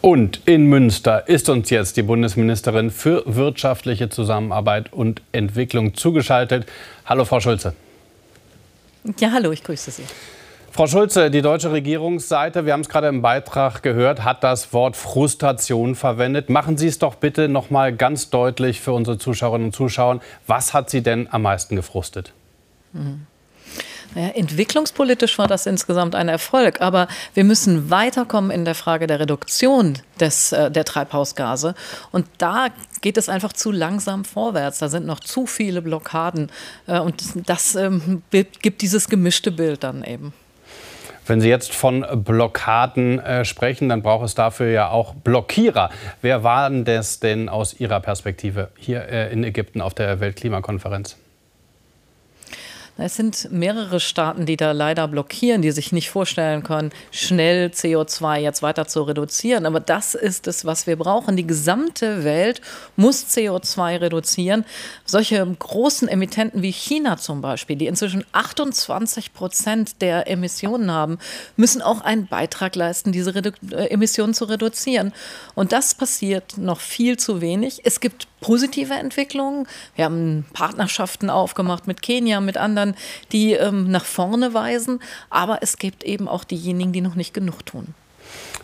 Und 0.00 0.42
in 0.44 0.66
Münster 0.66 1.28
ist 1.28 1.48
uns 1.48 1.70
jetzt 1.70 1.96
die 1.96 2.02
Bundesministerin 2.02 2.92
für 2.92 3.24
wirtschaftliche 3.26 4.08
Zusammenarbeit 4.08 4.92
und 4.92 5.22
Entwicklung 5.32 5.94
zugeschaltet. 5.94 6.66
Hallo, 7.04 7.24
Frau 7.24 7.40
Schulze. 7.40 7.74
Ja, 9.18 9.32
hallo, 9.32 9.50
ich 9.50 9.64
grüße 9.64 9.90
Sie. 9.90 10.04
Frau 10.78 10.86
Schulze, 10.86 11.28
die 11.28 11.42
deutsche 11.42 11.72
Regierungsseite, 11.72 12.64
wir 12.64 12.72
haben 12.72 12.82
es 12.82 12.88
gerade 12.88 13.08
im 13.08 13.20
Beitrag 13.20 13.82
gehört, 13.82 14.22
hat 14.22 14.44
das 14.44 14.72
Wort 14.72 14.94
Frustration 14.94 15.96
verwendet. 15.96 16.50
Machen 16.50 16.78
Sie 16.78 16.86
es 16.86 17.00
doch 17.00 17.16
bitte 17.16 17.48
noch 17.48 17.70
mal 17.70 17.92
ganz 17.92 18.30
deutlich 18.30 18.80
für 18.80 18.92
unsere 18.92 19.18
Zuschauerinnen 19.18 19.66
und 19.66 19.72
Zuschauer. 19.74 20.20
Was 20.46 20.74
hat 20.74 20.88
Sie 20.88 21.02
denn 21.02 21.26
am 21.32 21.42
meisten 21.42 21.74
gefrustet? 21.74 22.32
Mhm. 22.92 23.26
Naja, 24.14 24.28
entwicklungspolitisch 24.28 25.36
war 25.36 25.48
das 25.48 25.66
insgesamt 25.66 26.14
ein 26.14 26.28
Erfolg, 26.28 26.80
aber 26.80 27.08
wir 27.34 27.42
müssen 27.42 27.90
weiterkommen 27.90 28.52
in 28.52 28.64
der 28.64 28.76
Frage 28.76 29.08
der 29.08 29.18
Reduktion 29.18 29.98
des, 30.20 30.52
äh, 30.52 30.70
der 30.70 30.84
Treibhausgase. 30.84 31.74
Und 32.12 32.26
da 32.38 32.68
geht 33.00 33.16
es 33.16 33.28
einfach 33.28 33.52
zu 33.52 33.72
langsam 33.72 34.24
vorwärts. 34.24 34.78
Da 34.78 34.88
sind 34.88 35.06
noch 35.06 35.18
zu 35.18 35.46
viele 35.46 35.82
Blockaden. 35.82 36.52
Äh, 36.86 37.00
und 37.00 37.20
das 37.48 37.74
ähm, 37.74 38.22
gibt 38.30 38.80
dieses 38.80 39.08
gemischte 39.08 39.50
Bild 39.50 39.82
dann 39.82 40.04
eben. 40.04 40.32
Wenn 41.28 41.42
Sie 41.42 41.50
jetzt 41.50 41.74
von 41.74 42.06
Blockaden 42.24 43.18
äh, 43.18 43.44
sprechen, 43.44 43.90
dann 43.90 44.02
braucht 44.02 44.24
es 44.24 44.34
dafür 44.34 44.70
ja 44.70 44.88
auch 44.88 45.14
Blockierer. 45.14 45.90
Wer 46.22 46.42
waren 46.42 46.86
das 46.86 47.20
denn 47.20 47.50
aus 47.50 47.78
Ihrer 47.78 48.00
Perspektive 48.00 48.70
hier 48.78 49.06
äh, 49.08 49.30
in 49.30 49.44
Ägypten 49.44 49.82
auf 49.82 49.92
der 49.92 50.20
Weltklimakonferenz? 50.20 51.18
Es 53.00 53.14
sind 53.14 53.52
mehrere 53.52 54.00
Staaten, 54.00 54.44
die 54.44 54.56
da 54.56 54.72
leider 54.72 55.06
blockieren, 55.06 55.62
die 55.62 55.70
sich 55.70 55.92
nicht 55.92 56.10
vorstellen 56.10 56.64
können, 56.64 56.90
schnell 57.12 57.68
CO2 57.68 58.40
jetzt 58.40 58.60
weiter 58.60 58.88
zu 58.88 59.04
reduzieren. 59.04 59.66
Aber 59.66 59.78
das 59.78 60.16
ist 60.16 60.48
es, 60.48 60.64
was 60.64 60.88
wir 60.88 60.96
brauchen. 60.96 61.36
Die 61.36 61.46
gesamte 61.46 62.24
Welt 62.24 62.60
muss 62.96 63.24
CO2 63.26 64.00
reduzieren. 64.00 64.64
Solche 65.04 65.46
großen 65.46 66.08
Emittenten 66.08 66.60
wie 66.60 66.72
China 66.72 67.18
zum 67.18 67.40
Beispiel, 67.40 67.76
die 67.76 67.86
inzwischen 67.86 68.24
28 68.32 69.32
Prozent 69.32 70.02
der 70.02 70.28
Emissionen 70.28 70.90
haben, 70.90 71.18
müssen 71.54 71.82
auch 71.82 72.00
einen 72.00 72.26
Beitrag 72.26 72.74
leisten, 72.74 73.12
diese 73.12 73.32
Redu 73.32 73.52
äh, 73.70 73.90
Emissionen 73.90 74.34
zu 74.34 74.46
reduzieren. 74.46 75.12
Und 75.54 75.70
das 75.70 75.94
passiert 75.94 76.58
noch 76.58 76.80
viel 76.80 77.16
zu 77.16 77.40
wenig. 77.40 77.82
Es 77.84 78.00
gibt 78.00 78.26
positive 78.40 78.94
Entwicklungen. 78.94 79.66
Wir 79.96 80.04
haben 80.04 80.46
Partnerschaften 80.52 81.30
aufgemacht 81.30 81.86
mit 81.86 82.02
Kenia, 82.02 82.40
mit 82.40 82.56
anderen, 82.56 82.94
die 83.32 83.52
ähm, 83.52 83.90
nach 83.90 84.04
vorne 84.04 84.54
weisen. 84.54 85.00
Aber 85.30 85.58
es 85.62 85.78
gibt 85.78 86.04
eben 86.04 86.28
auch 86.28 86.44
diejenigen, 86.44 86.92
die 86.92 87.00
noch 87.00 87.14
nicht 87.14 87.34
genug 87.34 87.64
tun. 87.66 87.94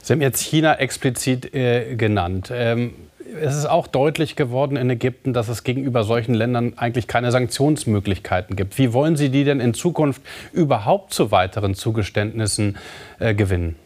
Sie 0.02 0.12
haben 0.12 0.21
jetzt 0.21 0.43
China 0.43 0.75
explizit 0.75 1.54
äh, 1.54 1.97
genannt. 1.97 2.50
Ähm, 2.52 2.93
es 3.40 3.57
ist 3.57 3.66
auch 3.66 3.87
deutlich 3.87 4.37
geworden 4.37 4.76
in 4.76 4.88
Ägypten, 4.90 5.33
dass 5.33 5.49
es 5.49 5.64
gegenüber 5.64 6.04
solchen 6.04 6.35
Ländern 6.35 6.75
eigentlich 6.76 7.07
keine 7.09 7.33
Sanktionsmöglichkeiten 7.33 8.54
gibt. 8.54 8.78
Wie 8.78 8.93
wollen 8.93 9.16
Sie 9.16 9.31
die 9.31 9.45
denn 9.45 9.61
in 9.61 9.75
Zukunft 9.75 10.23
überhaupt 10.52 11.12
zu 11.12 11.31
weiteren 11.31 11.75
Zugeständnissen 11.75 12.76
äh, 13.19 13.35
gewinnen? 13.35 13.76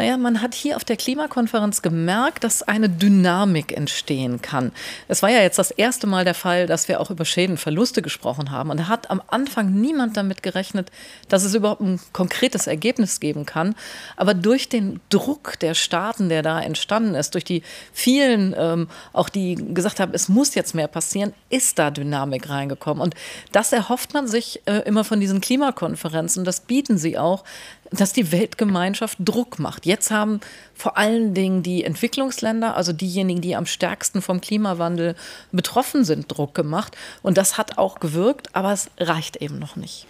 Naja, 0.00 0.16
man 0.16 0.40
hat 0.40 0.54
hier 0.54 0.76
auf 0.76 0.84
der 0.84 0.96
Klimakonferenz 0.96 1.82
gemerkt, 1.82 2.42
dass 2.42 2.62
eine 2.62 2.88
Dynamik 2.88 3.76
entstehen 3.76 4.40
kann. 4.40 4.72
Es 5.08 5.20
war 5.20 5.28
ja 5.28 5.42
jetzt 5.42 5.58
das 5.58 5.70
erste 5.70 6.06
Mal 6.06 6.24
der 6.24 6.32
Fall, 6.32 6.66
dass 6.66 6.88
wir 6.88 7.00
auch 7.00 7.10
über 7.10 7.26
Schäden, 7.26 7.58
Verluste 7.58 8.00
gesprochen 8.00 8.50
haben. 8.50 8.70
Und 8.70 8.80
da 8.80 8.88
hat 8.88 9.10
am 9.10 9.20
Anfang 9.26 9.74
niemand 9.78 10.16
damit 10.16 10.42
gerechnet, 10.42 10.90
dass 11.28 11.44
es 11.44 11.52
überhaupt 11.52 11.82
ein 11.82 12.00
konkretes 12.14 12.66
Ergebnis 12.66 13.20
geben 13.20 13.44
kann. 13.44 13.74
Aber 14.16 14.32
durch 14.32 14.70
den 14.70 15.00
Druck 15.10 15.58
der 15.58 15.74
Staaten, 15.74 16.30
der 16.30 16.40
da 16.40 16.62
entstanden 16.62 17.14
ist, 17.14 17.34
durch 17.34 17.44
die 17.44 17.62
vielen, 17.92 18.54
ähm, 18.56 18.88
auch 19.12 19.28
die 19.28 19.54
gesagt 19.54 20.00
haben, 20.00 20.14
es 20.14 20.30
muss 20.30 20.54
jetzt 20.54 20.74
mehr 20.74 20.88
passieren, 20.88 21.34
ist 21.50 21.78
da 21.78 21.90
Dynamik 21.90 22.48
reingekommen. 22.48 23.02
Und 23.02 23.14
das 23.52 23.70
erhofft 23.70 24.14
man 24.14 24.28
sich 24.28 24.62
äh, 24.64 24.78
immer 24.86 25.04
von 25.04 25.20
diesen 25.20 25.42
Klimakonferenzen. 25.42 26.46
Das 26.46 26.60
bieten 26.60 26.96
sie 26.96 27.18
auch, 27.18 27.44
dass 27.90 28.12
die 28.12 28.32
Weltgemeinschaft 28.32 29.18
Druck 29.20 29.58
macht. 29.58 29.86
Jetzt 29.86 30.10
haben 30.10 30.40
vor 30.74 30.96
allen 30.96 31.34
Dingen 31.34 31.62
die 31.62 31.84
Entwicklungsländer, 31.84 32.76
also 32.76 32.92
diejenigen, 32.92 33.40
die 33.40 33.56
am 33.56 33.66
stärksten 33.66 34.22
vom 34.22 34.40
Klimawandel 34.40 35.16
betroffen 35.52 36.04
sind, 36.04 36.26
Druck 36.28 36.54
gemacht. 36.54 36.96
Und 37.22 37.36
das 37.36 37.58
hat 37.58 37.78
auch 37.78 38.00
gewirkt, 38.00 38.54
aber 38.54 38.72
es 38.72 38.90
reicht 38.98 39.36
eben 39.36 39.58
noch 39.58 39.76
nicht. 39.76 40.06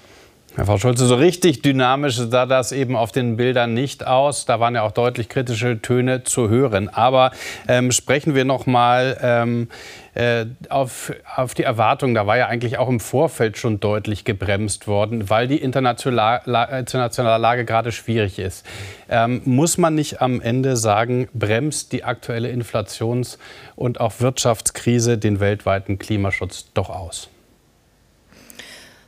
Herr 0.56 0.66
Frau 0.66 0.78
Schulze, 0.78 1.06
so 1.06 1.14
richtig 1.14 1.62
dynamisch 1.62 2.16
sah 2.16 2.44
das 2.44 2.72
eben 2.72 2.96
auf 2.96 3.12
den 3.12 3.36
Bildern 3.36 3.72
nicht 3.72 4.04
aus. 4.04 4.46
Da 4.46 4.58
waren 4.58 4.74
ja 4.74 4.82
auch 4.82 4.90
deutlich 4.90 5.28
kritische 5.28 5.80
Töne 5.80 6.24
zu 6.24 6.48
hören. 6.48 6.88
Aber 6.88 7.30
ähm, 7.68 7.92
sprechen 7.92 8.34
wir 8.34 8.44
noch 8.44 8.66
mal 8.66 9.16
ähm, 9.22 9.68
äh, 10.14 10.46
auf, 10.68 11.12
auf 11.36 11.54
die 11.54 11.62
Erwartungen. 11.62 12.16
Da 12.16 12.26
war 12.26 12.36
ja 12.36 12.48
eigentlich 12.48 12.78
auch 12.78 12.88
im 12.88 12.98
Vorfeld 12.98 13.58
schon 13.58 13.78
deutlich 13.78 14.24
gebremst 14.24 14.88
worden, 14.88 15.30
weil 15.30 15.46
die 15.46 15.58
internationale, 15.58 16.42
internationale 16.80 17.40
Lage 17.40 17.64
gerade 17.64 17.92
schwierig 17.92 18.40
ist. 18.40 18.66
Ähm, 19.08 19.42
muss 19.44 19.78
man 19.78 19.94
nicht 19.94 20.20
am 20.20 20.40
Ende 20.40 20.76
sagen, 20.76 21.28
bremst 21.32 21.92
die 21.92 22.02
aktuelle 22.02 22.50
Inflations- 22.50 23.38
und 23.76 24.00
auch 24.00 24.14
Wirtschaftskrise 24.18 25.16
den 25.16 25.38
weltweiten 25.38 26.00
Klimaschutz 26.00 26.72
doch 26.74 26.90
aus? 26.90 27.28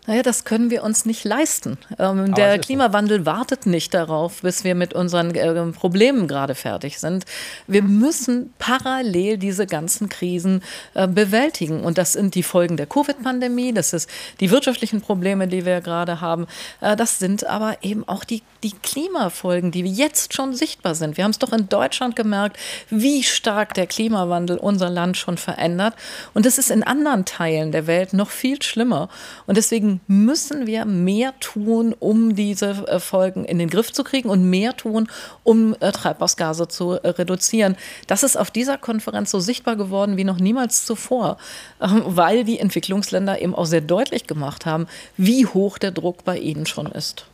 Naja, 0.04 0.24
das 0.24 0.42
können 0.42 0.70
wir 0.70 0.82
uns 0.82 1.04
nicht 1.06 1.22
leisten. 1.22 1.78
Ähm, 1.96 2.34
der 2.34 2.58
Klimawandel 2.58 3.20
so. 3.20 3.26
wartet 3.26 3.66
nicht 3.66 3.94
darauf, 3.94 4.42
bis 4.42 4.64
wir 4.64 4.74
mit 4.74 4.94
unseren 4.94 5.32
äh, 5.32 5.64
Problemen 5.70 6.26
gerade 6.26 6.56
fertig 6.56 6.98
sind. 6.98 7.24
Wir 7.68 7.82
müssen 7.82 8.52
parallel 8.58 9.38
diese 9.38 9.64
ganzen 9.64 10.08
Krisen 10.08 10.64
äh, 10.94 11.06
bewältigen. 11.06 11.84
Und 11.84 11.98
das 11.98 12.14
sind 12.14 12.34
die 12.34 12.42
Folgen 12.42 12.76
der 12.76 12.86
Covid-Pandemie, 12.86 13.72
das 13.72 13.92
ist 13.92 14.10
die 14.40 14.50
wirtschaftlichen 14.50 15.02
Probleme, 15.02 15.46
die 15.46 15.64
wir 15.64 15.80
gerade 15.80 16.20
haben. 16.20 16.48
Äh, 16.80 16.96
das 16.96 17.20
sind 17.20 17.46
aber 17.46 17.76
eben 17.82 18.06
auch 18.08 18.24
die, 18.24 18.42
die 18.64 18.72
Klimafolgen, 18.72 19.70
die 19.70 19.82
jetzt 19.82 20.34
schon 20.34 20.52
sichtbar 20.52 20.96
sind. 20.96 21.16
Wir 21.16 21.22
haben 21.22 21.30
es 21.30 21.38
doch 21.38 21.52
in 21.52 21.68
Deutschland 21.68 22.16
gemerkt, 22.16 22.56
wie 22.90 23.22
stark 23.22 23.74
der 23.74 23.86
Klimawandel 23.86 24.56
unser 24.56 24.90
Land 24.90 25.16
schon 25.16 25.36
verändert. 25.36 25.94
Und 26.34 26.44
es 26.44 26.58
ist 26.58 26.72
in 26.72 26.82
anderen 26.82 27.24
Teilen 27.24 27.70
der 27.70 27.86
Welt 27.86 28.14
noch 28.14 28.30
viel 28.30 28.60
schlimmer. 28.62 29.08
Und 29.46 29.56
deswegen 29.56 29.91
müssen 30.06 30.66
wir 30.66 30.84
mehr 30.84 31.38
tun, 31.40 31.94
um 31.98 32.34
diese 32.34 32.70
äh, 32.88 33.00
Folgen 33.00 33.44
in 33.44 33.58
den 33.58 33.70
Griff 33.70 33.92
zu 33.92 34.04
kriegen 34.04 34.28
und 34.28 34.48
mehr 34.48 34.76
tun, 34.76 35.08
um 35.44 35.74
äh, 35.80 35.92
Treibhausgase 35.92 36.68
zu 36.68 36.92
äh, 36.92 37.08
reduzieren. 37.08 37.76
Das 38.06 38.22
ist 38.22 38.36
auf 38.36 38.50
dieser 38.50 38.78
Konferenz 38.78 39.30
so 39.30 39.40
sichtbar 39.40 39.76
geworden 39.76 40.16
wie 40.16 40.24
noch 40.24 40.38
niemals 40.38 40.86
zuvor, 40.86 41.38
ähm, 41.80 42.02
weil 42.06 42.44
die 42.44 42.58
Entwicklungsländer 42.58 43.40
eben 43.40 43.54
auch 43.54 43.66
sehr 43.66 43.80
deutlich 43.80 44.26
gemacht 44.26 44.66
haben, 44.66 44.86
wie 45.16 45.46
hoch 45.46 45.78
der 45.78 45.90
Druck 45.90 46.24
bei 46.24 46.38
ihnen 46.38 46.66
schon 46.66 46.86
ist. 46.86 47.26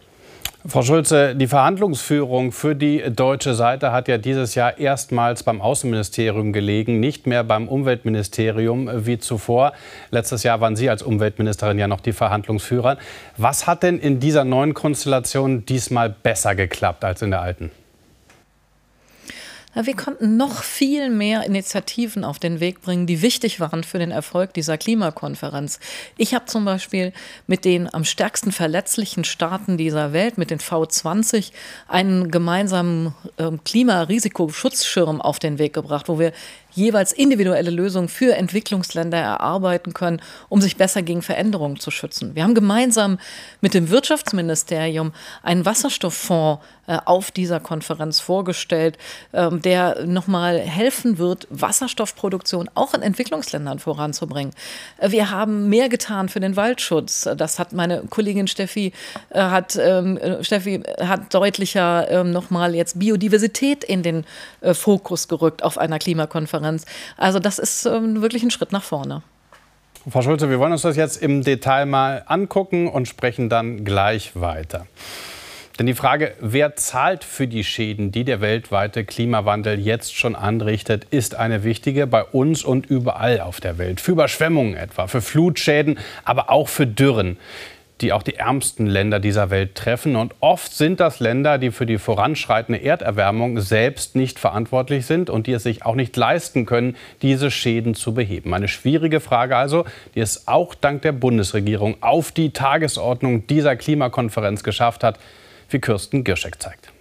Frau 0.67 0.83
Schulze, 0.83 1.37
die 1.37 1.47
Verhandlungsführung 1.47 2.51
für 2.51 2.75
die 2.75 3.05
deutsche 3.15 3.55
Seite 3.55 3.93
hat 3.93 4.09
ja 4.09 4.19
dieses 4.19 4.57
Jahr 4.57 4.77
erstmals 4.77 5.45
beim 5.45 5.61
Außenministerium 5.61 6.53
gelegen, 6.53 6.99
nicht 6.99 7.29
mehr 7.29 7.45
beim 7.45 7.69
Umweltministerium 7.69 8.91
wie 9.07 9.19
zuvor. 9.19 9.73
Letztes 10.11 10.43
Jahr 10.43 10.61
waren 10.61 10.75
Sie 10.75 10.91
als 10.91 11.03
Umweltministerin 11.03 11.79
ja 11.79 11.87
noch 11.87 12.01
die 12.01 12.13
Verhandlungsführer. 12.13 12.99
Was 13.37 13.69
hat 13.69 13.85
denn 13.85 14.01
in 14.01 14.19
dieser 14.19 14.45
neuen 14.45 14.75
Konstellation 14.75 15.65
diesmal 15.65 16.11
besser 16.11 16.57
geklappt 16.57 17.05
als 17.05 17.23
in 17.23 17.31
der 17.31 17.41
alten? 17.41 17.71
Wir 19.75 19.95
konnten 19.95 20.39
noch 20.39 20.63
viel 20.63 21.11
mehr 21.11 21.45
Initiativen 21.45 22.25
auf 22.25 22.39
den 22.39 22.59
Weg 22.59 22.81
bringen, 22.81 23.07
die 23.07 23.21
wichtig 23.21 23.61
waren 23.61 23.85
für 23.85 23.99
den 23.99 24.11
Erfolg 24.11 24.55
dieser 24.55 24.79
Klimakonferenz. 24.79 25.79
Ich 26.17 26.33
habe 26.35 26.47
zum 26.47 26.65
Beispiel 26.65 27.13
mit 27.47 27.67
den 27.67 27.93
am 27.93 28.05
stärksten 28.05 28.51
verletzlichen 28.51 29.25
Staaten 29.25 29.77
dieser 29.77 30.15
Welt, 30.15 30.39
mit 30.39 30.51
den 30.51 30.59
V20, 30.59 31.53
einen 31.87 32.31
gemeinsamen 32.31 33.15
ähm, 33.37 33.61
Klimarisiko-Schutzschirm 33.63 35.21
auf 35.21 35.39
den 35.39 35.59
Weg 35.59 35.75
gebracht, 35.75 36.09
wo 36.09 36.19
wir 36.19 36.33
jeweils 36.71 37.13
individuelle 37.13 37.71
Lösungen 37.71 38.09
für 38.09 38.35
Entwicklungsländer 38.35 39.19
erarbeiten 39.19 39.93
können, 39.95 40.21
um 40.49 40.61
sich 40.61 40.77
besser 40.77 41.03
gegen 41.03 41.23
Veränderungen 41.23 41.79
zu 41.79 41.91
schützen. 41.91 42.35
Wir 42.35 42.45
haben 42.45 42.55
gemeinsam 42.55 43.19
mit 43.61 43.75
dem 43.75 43.91
Wirtschaftsministerium 43.91 45.13
einen 45.43 45.67
Wasserstofffonds 45.67 46.63
äh, 46.87 46.99
auf 47.05 47.31
dieser 47.31 47.61
Konferenz 47.61 48.21
vorgestellt, 48.21 48.97
ähm, 49.33 49.58
der 49.59 50.07
nochmal 50.07 50.59
helfen 50.59 51.19
wird, 51.19 51.47
Wasserstoffproduktion 51.51 52.71
auch 52.75 52.95
in 52.95 53.03
Entwicklungsländern 53.03 53.79
voranzubringen. 53.79 54.53
Äh, 54.99 55.11
wir 55.11 55.31
haben 55.31 55.69
mehr 55.69 55.89
getan 55.89 56.29
für 56.29 56.41
den 56.41 56.57
Waldschutz. 56.57 57.29
Das 57.37 57.59
hat 57.59 57.73
meine 57.73 58.03
Kollegin 58.09 58.47
Steffi 58.47 58.93
äh, 59.31 59.41
hat, 59.41 59.79
ähm, 59.81 60.19
Steffi 60.43 60.83
hat 61.01 61.33
deutlicher 61.35 62.11
ähm, 62.11 62.31
nochmal 62.31 62.75
jetzt 62.75 62.99
Biodiversität 62.99 63.85
in 63.85 64.03
den 64.03 64.25
Fokus 64.73 65.29
gerückt 65.29 65.63
auf 65.63 65.79
einer 65.79 65.99
Klimakonferenz. 65.99 66.85
Also 67.17 67.39
das 67.39 67.59
ist 67.59 67.85
wirklich 67.85 68.43
ein 68.43 68.51
Schritt 68.51 68.73
nach 68.73 68.83
vorne. 68.83 69.23
Frau 70.11 70.23
Schulze, 70.23 70.49
wir 70.49 70.59
wollen 70.59 70.73
uns 70.73 70.83
das 70.83 70.97
jetzt 70.97 71.23
im 71.23 71.43
Detail 71.43 71.85
mal 71.85 72.25
angucken 72.27 72.89
und 72.89 73.07
sprechen 73.09 73.49
dann 73.49 73.85
gleich 73.85 74.33
weiter. 74.35 74.87
Denn 75.79 75.87
die 75.87 75.95
Frage, 75.95 76.35
wer 76.41 76.75
zahlt 76.75 77.23
für 77.23 77.47
die 77.47 77.63
Schäden, 77.63 78.11
die 78.11 78.25
der 78.25 78.41
weltweite 78.41 79.05
Klimawandel 79.05 79.79
jetzt 79.79 80.17
schon 80.17 80.35
anrichtet, 80.35 81.07
ist 81.11 81.37
eine 81.37 81.63
wichtige 81.63 82.09
bei 82.09 82.25
uns 82.25 82.65
und 82.65 82.87
überall 82.87 83.41
auf 83.41 83.61
der 83.61 83.79
Welt. 83.79 84.01
Für 84.01 84.13
Überschwemmungen 84.13 84.75
etwa, 84.75 85.07
für 85.07 85.21
Flutschäden, 85.21 86.01
aber 86.25 86.51
auch 86.51 86.69
für 86.69 86.87
Dürren 86.87 87.39
die 88.01 88.13
auch 88.13 88.23
die 88.23 88.37
ärmsten 88.37 88.87
Länder 88.87 89.19
dieser 89.19 89.51
Welt 89.51 89.75
treffen. 89.75 90.15
Und 90.15 90.33
oft 90.39 90.73
sind 90.73 91.01
das 91.01 91.19
Länder, 91.19 91.59
die 91.59 91.73
für 91.73 91.85
die 91.85 91.99
voranschreitende 91.99 92.81
Erderwärmung 92.81 93.61
selbst 93.61 94.15
nicht 94.15 94.39
verantwortlich 94.39 95.07
sind 95.07 95.31
und 95.31 95.49
die 95.49 95.53
es 95.53 95.65
sich 95.65 95.85
auch 95.85 95.97
nicht 95.97 96.17
leisten 96.17 96.65
können, 96.65 96.97
diese 97.23 97.51
Schäden 97.51 97.95
zu 97.95 98.15
beheben. 98.15 98.55
Eine 98.55 98.69
schwierige 98.69 99.19
Frage 99.19 99.57
also, 99.57 99.85
die 100.15 100.21
es 100.21 100.47
auch 100.47 100.77
dank 100.77 101.03
der 101.03 101.11
Bundesregierung 101.11 101.97
auf 102.01 102.31
die 102.31 102.51
Tagesordnung 102.51 103.49
dieser 103.49 103.75
Klimakonferenz 103.75 104.63
geschafft 104.63 105.03
hat 105.03 105.19
wie 105.69 105.79
Kirsten 105.79 106.25
Girschek 106.25 106.61
zeigt. 106.63 106.93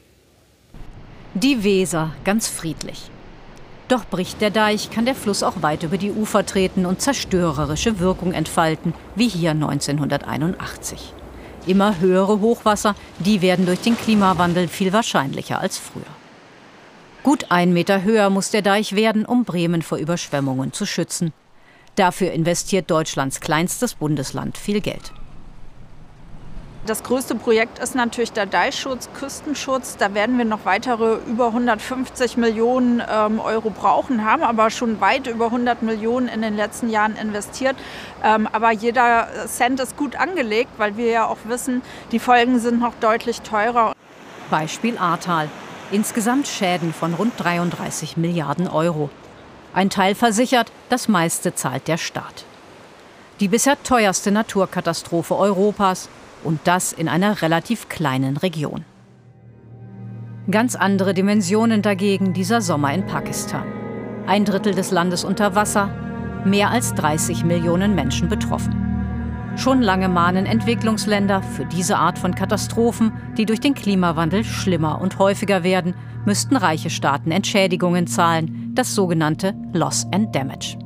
Die 1.33 1.63
Weser 1.63 2.13
ganz 2.23 2.47
friedlich. 2.47 3.09
Doch 3.87 4.05
bricht 4.05 4.41
der 4.41 4.49
Deich, 4.49 4.91
kann 4.91 5.05
der 5.05 5.15
Fluss 5.15 5.43
auch 5.43 5.61
weit 5.61 5.83
über 5.83 5.97
die 5.97 6.11
Ufer 6.11 6.45
treten 6.45 6.85
und 6.85 7.01
zerstörerische 7.01 7.99
Wirkung 7.99 8.33
entfalten, 8.33 8.93
wie 9.15 9.29
hier 9.29 9.51
1981. 9.51 11.13
Immer 11.65 11.99
höhere 11.99 12.41
Hochwasser, 12.41 12.95
die 13.19 13.41
werden 13.41 13.65
durch 13.65 13.79
den 13.79 13.97
Klimawandel 13.97 14.67
viel 14.67 14.91
wahrscheinlicher 14.93 15.59
als 15.59 15.77
früher. 15.77 16.03
Gut 17.23 17.47
ein 17.49 17.73
Meter 17.73 18.03
höher 18.03 18.29
muss 18.29 18.51
der 18.51 18.61
Deich 18.61 18.95
werden, 18.95 19.25
um 19.25 19.43
Bremen 19.43 19.81
vor 19.81 19.97
Überschwemmungen 19.97 20.73
zu 20.73 20.85
schützen. 20.85 21.33
Dafür 21.95 22.31
investiert 22.31 22.89
Deutschlands 22.91 23.41
kleinstes 23.41 23.95
Bundesland 23.95 24.57
viel 24.57 24.81
Geld. 24.81 25.11
Das 26.87 27.03
größte 27.03 27.35
Projekt 27.35 27.79
ist 27.79 27.95
natürlich 27.95 28.31
der 28.31 28.45
Deichschutz, 28.45 29.09
Küstenschutz. 29.13 29.97
Da 29.97 30.13
werden 30.13 30.37
wir 30.37 30.45
noch 30.45 30.63
weitere 30.63 31.17
über 31.27 31.47
150 31.47 32.37
Millionen 32.37 33.03
ähm, 33.11 33.41
Euro 33.41 33.71
brauchen, 33.71 34.23
haben 34.23 34.41
aber 34.41 34.69
schon 34.69 35.01
weit 35.01 35.27
über 35.27 35.47
100 35.47 35.81
Millionen 35.81 36.29
in 36.29 36.41
den 36.41 36.55
letzten 36.55 36.89
Jahren 36.89 37.17
investiert. 37.17 37.75
Ähm, 38.23 38.47
aber 38.53 38.71
jeder 38.71 39.27
Cent 39.47 39.81
ist 39.81 39.97
gut 39.97 40.15
angelegt, 40.15 40.69
weil 40.77 40.95
wir 40.95 41.07
ja 41.07 41.25
auch 41.27 41.39
wissen, 41.43 41.81
die 42.13 42.19
Folgen 42.19 42.57
sind 42.59 42.79
noch 42.79 42.93
deutlich 43.01 43.41
teurer. 43.41 43.91
Beispiel 44.49 44.97
Ahrtal. 44.97 45.49
Insgesamt 45.91 46.47
Schäden 46.47 46.93
von 46.93 47.15
rund 47.15 47.33
33 47.35 48.15
Milliarden 48.15 48.69
Euro. 48.69 49.09
Ein 49.73 49.89
Teil 49.89 50.15
versichert, 50.15 50.71
das 50.87 51.09
meiste 51.09 51.53
zahlt 51.53 51.89
der 51.89 51.97
Staat. 51.97 52.45
Die 53.41 53.49
bisher 53.49 53.75
teuerste 53.83 54.31
Naturkatastrophe 54.31 55.35
Europas 55.35 56.07
und 56.47 56.61
das 56.63 56.93
in 56.93 57.09
einer 57.09 57.41
relativ 57.41 57.89
kleinen 57.89 58.37
Region. 58.37 58.85
Ganz 60.49 60.77
andere 60.77 61.13
Dimensionen 61.13 61.81
dagegen 61.81 62.33
dieser 62.33 62.61
Sommer 62.61 62.93
in 62.93 63.05
Pakistan. 63.05 63.65
Ein 64.25 64.45
Drittel 64.45 64.73
des 64.73 64.91
Landes 64.91 65.25
unter 65.25 65.55
Wasser, 65.55 65.89
mehr 66.45 66.71
als 66.71 66.93
30 66.95 67.43
Millionen 67.43 67.95
Menschen 67.95 68.29
betroffen. 68.29 68.73
Schon 69.57 69.81
lange 69.81 70.07
mahnen 70.07 70.45
Entwicklungsländer, 70.45 71.41
für 71.41 71.65
diese 71.65 71.97
Art 71.97 72.17
von 72.17 72.33
Katastrophen, 72.33 73.11
die 73.37 73.45
durch 73.45 73.59
den 73.59 73.73
Klimawandel 73.73 74.45
schlimmer 74.45 75.01
und 75.01 75.19
häufiger 75.19 75.63
werden, 75.63 75.95
müssten 76.25 76.55
reiche 76.55 76.89
Staaten 76.89 77.31
Entschädigungen 77.31 78.07
zahlen, 78.07 78.71
das 78.73 78.95
sogenannte 78.95 79.53
Loss 79.73 80.07
and 80.13 80.33
Damage. 80.33 80.77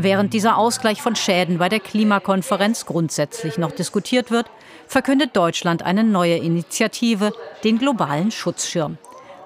Während 0.00 0.32
dieser 0.32 0.58
Ausgleich 0.58 1.02
von 1.02 1.16
Schäden 1.16 1.58
bei 1.58 1.68
der 1.68 1.80
Klimakonferenz 1.80 2.86
grundsätzlich 2.86 3.58
noch 3.58 3.72
diskutiert 3.72 4.30
wird, 4.30 4.48
verkündet 4.86 5.36
Deutschland 5.36 5.82
eine 5.82 6.04
neue 6.04 6.36
Initiative, 6.36 7.32
den 7.64 7.80
globalen 7.80 8.30
Schutzschirm. 8.30 8.96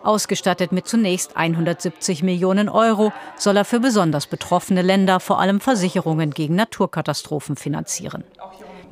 Ausgestattet 0.03 0.71
mit 0.71 0.87
zunächst 0.87 1.38
170 1.38 2.23
Millionen 2.23 2.69
Euro 2.69 3.15
soll 3.38 3.57
er 3.57 3.65
für 3.65 3.81
besonders 3.81 4.27
betroffene 4.27 4.83
Länder 4.83 5.21
vor 5.21 5.41
allem 5.41 5.59
Versicherungen 5.59 6.33
gegen 6.33 6.55
Naturkatastrophen 6.55 7.57
finanzieren. 7.57 8.23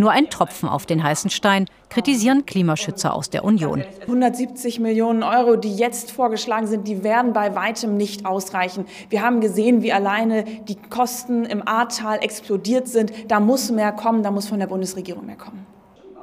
Nur 0.01 0.13
ein 0.13 0.31
Tropfen 0.31 0.67
auf 0.67 0.87
den 0.87 1.03
heißen 1.03 1.29
Stein, 1.29 1.67
kritisieren 1.91 2.47
Klimaschützer 2.47 3.13
aus 3.13 3.29
der 3.29 3.45
Union. 3.45 3.85
170 4.07 4.81
Millionen 4.81 5.23
Euro, 5.23 5.57
die 5.57 5.77
jetzt 5.77 6.11
vorgeschlagen 6.11 6.67
sind, 6.67 6.89
die 6.89 7.05
werden 7.05 7.35
bei 7.35 7.55
weitem 7.55 7.99
nicht 7.99 8.25
ausreichen. 8.25 8.87
Wir 9.11 9.21
haben 9.21 9.43
gesehen, 9.43 9.83
wie 9.83 9.93
alleine 9.93 10.45
die 10.67 10.77
Kosten 10.77 11.45
im 11.45 11.69
Ahrtal 11.69 12.21
explodiert 12.23 12.89
sind. 12.89 13.13
Da 13.29 13.41
muss 13.41 13.71
mehr 13.71 13.93
kommen, 13.93 14.23
da 14.23 14.31
muss 14.31 14.49
von 14.49 14.59
der 14.59 14.69
Bundesregierung 14.69 15.27
mehr 15.27 15.37
kommen. 15.37 15.67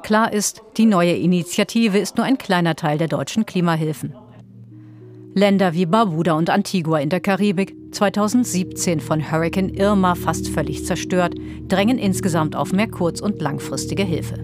Klar 0.01 0.33
ist, 0.33 0.63
die 0.77 0.87
neue 0.87 1.13
Initiative 1.13 1.99
ist 1.99 2.17
nur 2.17 2.25
ein 2.25 2.39
kleiner 2.39 2.75
Teil 2.75 2.97
der 2.97 3.07
deutschen 3.07 3.45
Klimahilfen. 3.45 4.15
Länder 5.37 5.73
wie 5.73 5.85
Barbuda 5.85 6.33
und 6.33 6.49
Antigua 6.49 6.97
in 6.97 7.09
der 7.09 7.19
Karibik, 7.19 7.75
2017 7.91 8.99
von 8.99 9.31
Hurricane 9.31 9.69
Irma 9.69 10.15
fast 10.15 10.49
völlig 10.49 10.83
zerstört, 10.83 11.35
drängen 11.67 11.99
insgesamt 11.99 12.55
auf 12.55 12.73
mehr 12.73 12.87
kurz- 12.87 13.21
und 13.21 13.39
langfristige 13.39 14.01
Hilfe. 14.01 14.41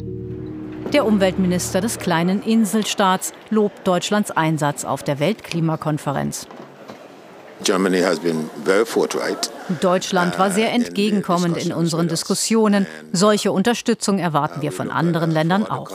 Der 0.94 1.08
Umweltminister 1.08 1.82
des 1.82 1.98
kleinen 1.98 2.44
Inselstaats 2.44 3.34
lobt 3.50 3.88
Deutschlands 3.88 4.30
Einsatz 4.30 4.86
auf 4.86 5.02
der 5.02 5.20
Weltklimakonferenz. 5.20 6.46
Deutschland 9.82 10.38
war 10.38 10.52
sehr 10.52 10.72
entgegenkommend 10.74 11.58
in 11.58 11.74
unseren 11.74 12.08
Diskussionen. 12.08 12.86
Solche 13.12 13.52
Unterstützung 13.52 14.20
erwarten 14.20 14.62
wir 14.62 14.72
von 14.72 14.92
anderen 14.92 15.32
Ländern 15.32 15.66
auch. 15.66 15.90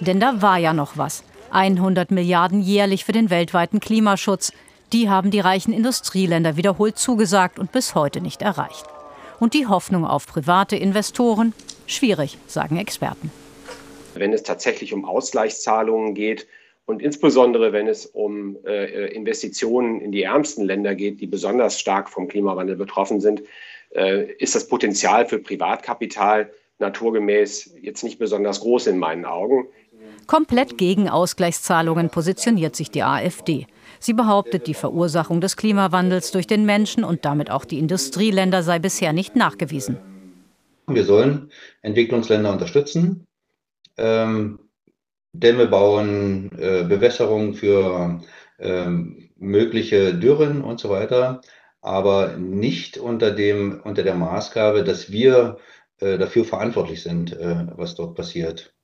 Denn 0.00 0.20
da 0.20 0.42
war 0.42 0.58
ja 0.58 0.72
noch 0.72 0.96
was. 0.96 1.24
100 1.50 2.10
Milliarden 2.10 2.60
jährlich 2.60 3.04
für 3.04 3.12
den 3.12 3.30
weltweiten 3.30 3.80
Klimaschutz. 3.80 4.52
Die 4.92 5.08
haben 5.08 5.30
die 5.30 5.40
reichen 5.40 5.72
Industrieländer 5.72 6.56
wiederholt 6.56 6.98
zugesagt 6.98 7.58
und 7.58 7.72
bis 7.72 7.94
heute 7.94 8.20
nicht 8.20 8.42
erreicht. 8.42 8.84
Und 9.40 9.54
die 9.54 9.66
Hoffnung 9.66 10.04
auf 10.04 10.26
private 10.26 10.76
Investoren? 10.76 11.52
Schwierig, 11.86 12.38
sagen 12.46 12.76
Experten. 12.76 13.30
Wenn 14.14 14.32
es 14.32 14.42
tatsächlich 14.42 14.92
um 14.92 15.04
Ausgleichszahlungen 15.04 16.14
geht 16.14 16.46
und 16.86 17.02
insbesondere 17.02 17.72
wenn 17.72 17.88
es 17.88 18.06
um 18.06 18.56
äh, 18.64 19.12
Investitionen 19.12 20.00
in 20.00 20.12
die 20.12 20.22
ärmsten 20.22 20.64
Länder 20.64 20.94
geht, 20.94 21.20
die 21.20 21.26
besonders 21.26 21.80
stark 21.80 22.08
vom 22.08 22.28
Klimawandel 22.28 22.76
betroffen 22.76 23.20
sind, 23.20 23.42
äh, 23.94 24.32
ist 24.34 24.54
das 24.54 24.68
Potenzial 24.68 25.26
für 25.26 25.38
Privatkapital 25.38 26.50
naturgemäß 26.78 27.76
jetzt 27.80 28.02
nicht 28.02 28.18
besonders 28.18 28.60
groß 28.60 28.88
in 28.88 28.98
meinen 28.98 29.24
Augen. 29.24 29.68
Komplett 30.26 30.78
gegen 30.78 31.08
Ausgleichszahlungen 31.08 32.10
positioniert 32.10 32.76
sich 32.76 32.90
die 32.90 33.02
AfD. 33.02 33.66
Sie 33.98 34.12
behauptet, 34.12 34.66
die 34.66 34.74
Verursachung 34.74 35.40
des 35.40 35.56
Klimawandels 35.56 36.30
durch 36.30 36.46
den 36.46 36.64
Menschen 36.66 37.04
und 37.04 37.24
damit 37.24 37.50
auch 37.50 37.64
die 37.64 37.78
Industrieländer 37.78 38.62
sei 38.62 38.78
bisher 38.78 39.12
nicht 39.12 39.36
nachgewiesen. 39.36 39.98
Wir 40.86 41.04
sollen 41.04 41.50
Entwicklungsländer 41.82 42.52
unterstützen, 42.52 43.26
ähm, 43.96 44.58
Dämme 45.32 45.66
bauen, 45.66 46.50
äh, 46.58 46.84
Bewässerung 46.84 47.54
für 47.54 48.20
ähm, 48.58 49.30
mögliche 49.36 50.14
Dürren 50.14 50.62
und 50.62 50.78
so 50.78 50.90
weiter, 50.90 51.40
aber 51.80 52.36
nicht 52.36 52.98
unter, 52.98 53.30
dem, 53.30 53.80
unter 53.82 54.02
der 54.02 54.14
Maßgabe, 54.14 54.84
dass 54.84 55.10
wir 55.10 55.58
äh, 56.00 56.18
dafür 56.18 56.44
verantwortlich 56.44 57.02
sind, 57.02 57.32
äh, 57.32 57.66
was 57.76 57.94
dort 57.94 58.14
passiert. 58.14 58.74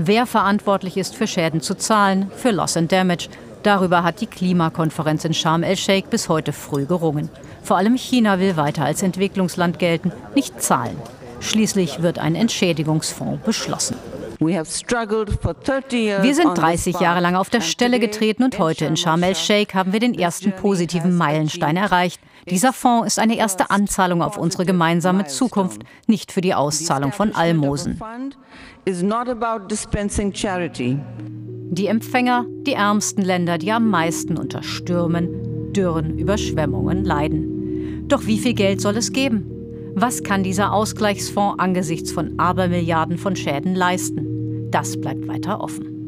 Wer 0.00 0.26
verantwortlich 0.26 0.96
ist 0.96 1.16
für 1.16 1.26
Schäden 1.26 1.60
zu 1.60 1.74
zahlen, 1.74 2.30
für 2.36 2.52
Loss 2.52 2.76
and 2.76 2.92
Damage, 2.92 3.28
darüber 3.64 4.04
hat 4.04 4.20
die 4.20 4.28
Klimakonferenz 4.28 5.24
in 5.24 5.34
Sharm 5.34 5.64
el-Sheikh 5.64 6.08
bis 6.08 6.28
heute 6.28 6.52
früh 6.52 6.86
gerungen. 6.86 7.28
Vor 7.64 7.78
allem 7.78 7.96
China 7.96 8.38
will 8.38 8.56
weiter 8.56 8.84
als 8.84 9.02
Entwicklungsland 9.02 9.80
gelten, 9.80 10.12
nicht 10.36 10.62
zahlen. 10.62 10.96
Schließlich 11.40 12.00
wird 12.00 12.20
ein 12.20 12.36
Entschädigungsfonds 12.36 13.44
beschlossen. 13.44 13.96
Wir 14.40 16.34
sind 16.34 16.56
30 16.56 17.00
Jahre 17.00 17.20
lang 17.20 17.34
auf 17.34 17.50
der 17.50 17.60
Stelle 17.60 17.98
getreten 17.98 18.44
und 18.44 18.58
heute 18.58 18.84
in 18.84 18.96
Sharm 18.96 19.24
el-Sheikh 19.24 19.74
haben 19.74 19.92
wir 19.92 19.98
den 19.98 20.14
ersten 20.14 20.52
positiven 20.52 21.16
Meilenstein 21.16 21.76
erreicht. 21.76 22.20
Dieser 22.48 22.72
Fonds 22.72 23.08
ist 23.08 23.18
eine 23.18 23.36
erste 23.36 23.70
Anzahlung 23.70 24.22
auf 24.22 24.38
unsere 24.38 24.64
gemeinsame 24.64 25.26
Zukunft, 25.26 25.82
nicht 26.06 26.30
für 26.30 26.40
die 26.40 26.54
Auszahlung 26.54 27.12
von 27.12 27.34
Almosen. 27.34 28.00
Die 31.70 31.86
Empfänger, 31.86 32.46
die 32.62 32.72
ärmsten 32.72 33.22
Länder, 33.22 33.58
die 33.58 33.72
am 33.72 33.90
meisten 33.90 34.38
unter 34.38 34.62
Stürmen, 34.62 35.72
Dürren, 35.72 36.18
Überschwemmungen 36.18 37.04
leiden. 37.04 38.04
Doch 38.08 38.24
wie 38.26 38.38
viel 38.38 38.54
Geld 38.54 38.80
soll 38.80 38.96
es 38.96 39.12
geben? 39.12 39.50
Was 39.94 40.22
kann 40.22 40.44
dieser 40.44 40.72
Ausgleichsfonds 40.72 41.58
angesichts 41.58 42.12
von 42.12 42.38
Abermilliarden 42.38 43.18
von 43.18 43.36
Schäden 43.36 43.74
leisten? 43.74 44.27
Das 44.70 45.00
bleibt 45.00 45.26
weiter 45.28 45.60
offen. 45.60 45.98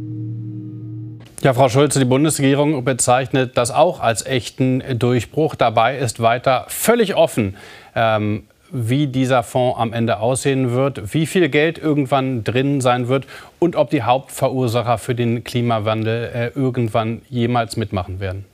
Ja, 1.43 1.55
Frau 1.55 1.71
Schulze, 1.71 1.99
die 1.99 2.05
Bundesregierung 2.05 2.85
bezeichnet 2.85 3.57
das 3.57 3.71
auch 3.71 4.01
als 4.01 4.27
echten 4.27 4.83
Durchbruch. 4.99 5.55
Dabei 5.55 5.97
ist 5.97 6.21
weiter 6.21 6.67
völlig 6.69 7.15
offen, 7.17 7.57
ähm, 7.95 8.45
wie 8.71 9.07
dieser 9.07 9.43
Fonds 9.43 9.79
am 9.79 9.95
Ende 9.95 10.21
aussehen 10.21 10.73
wird, 10.73 11.15
wie 11.15 11.25
viel 11.25 11.49
Geld 11.49 11.79
irgendwann 11.79 12.45
drin 12.45 12.83
sein 12.83 13.09
wird 13.09 13.27
und 13.59 13.75
ob 13.75 13.89
die 13.89 14.03
Hauptverursacher 14.03 14.99
für 14.99 15.15
den 15.15 15.43
Klimawandel 15.43 16.31
äh, 16.35 16.59
irgendwann 16.59 17.23
jemals 17.31 17.79
mitmachen 17.79 18.21
werden. 18.21 18.45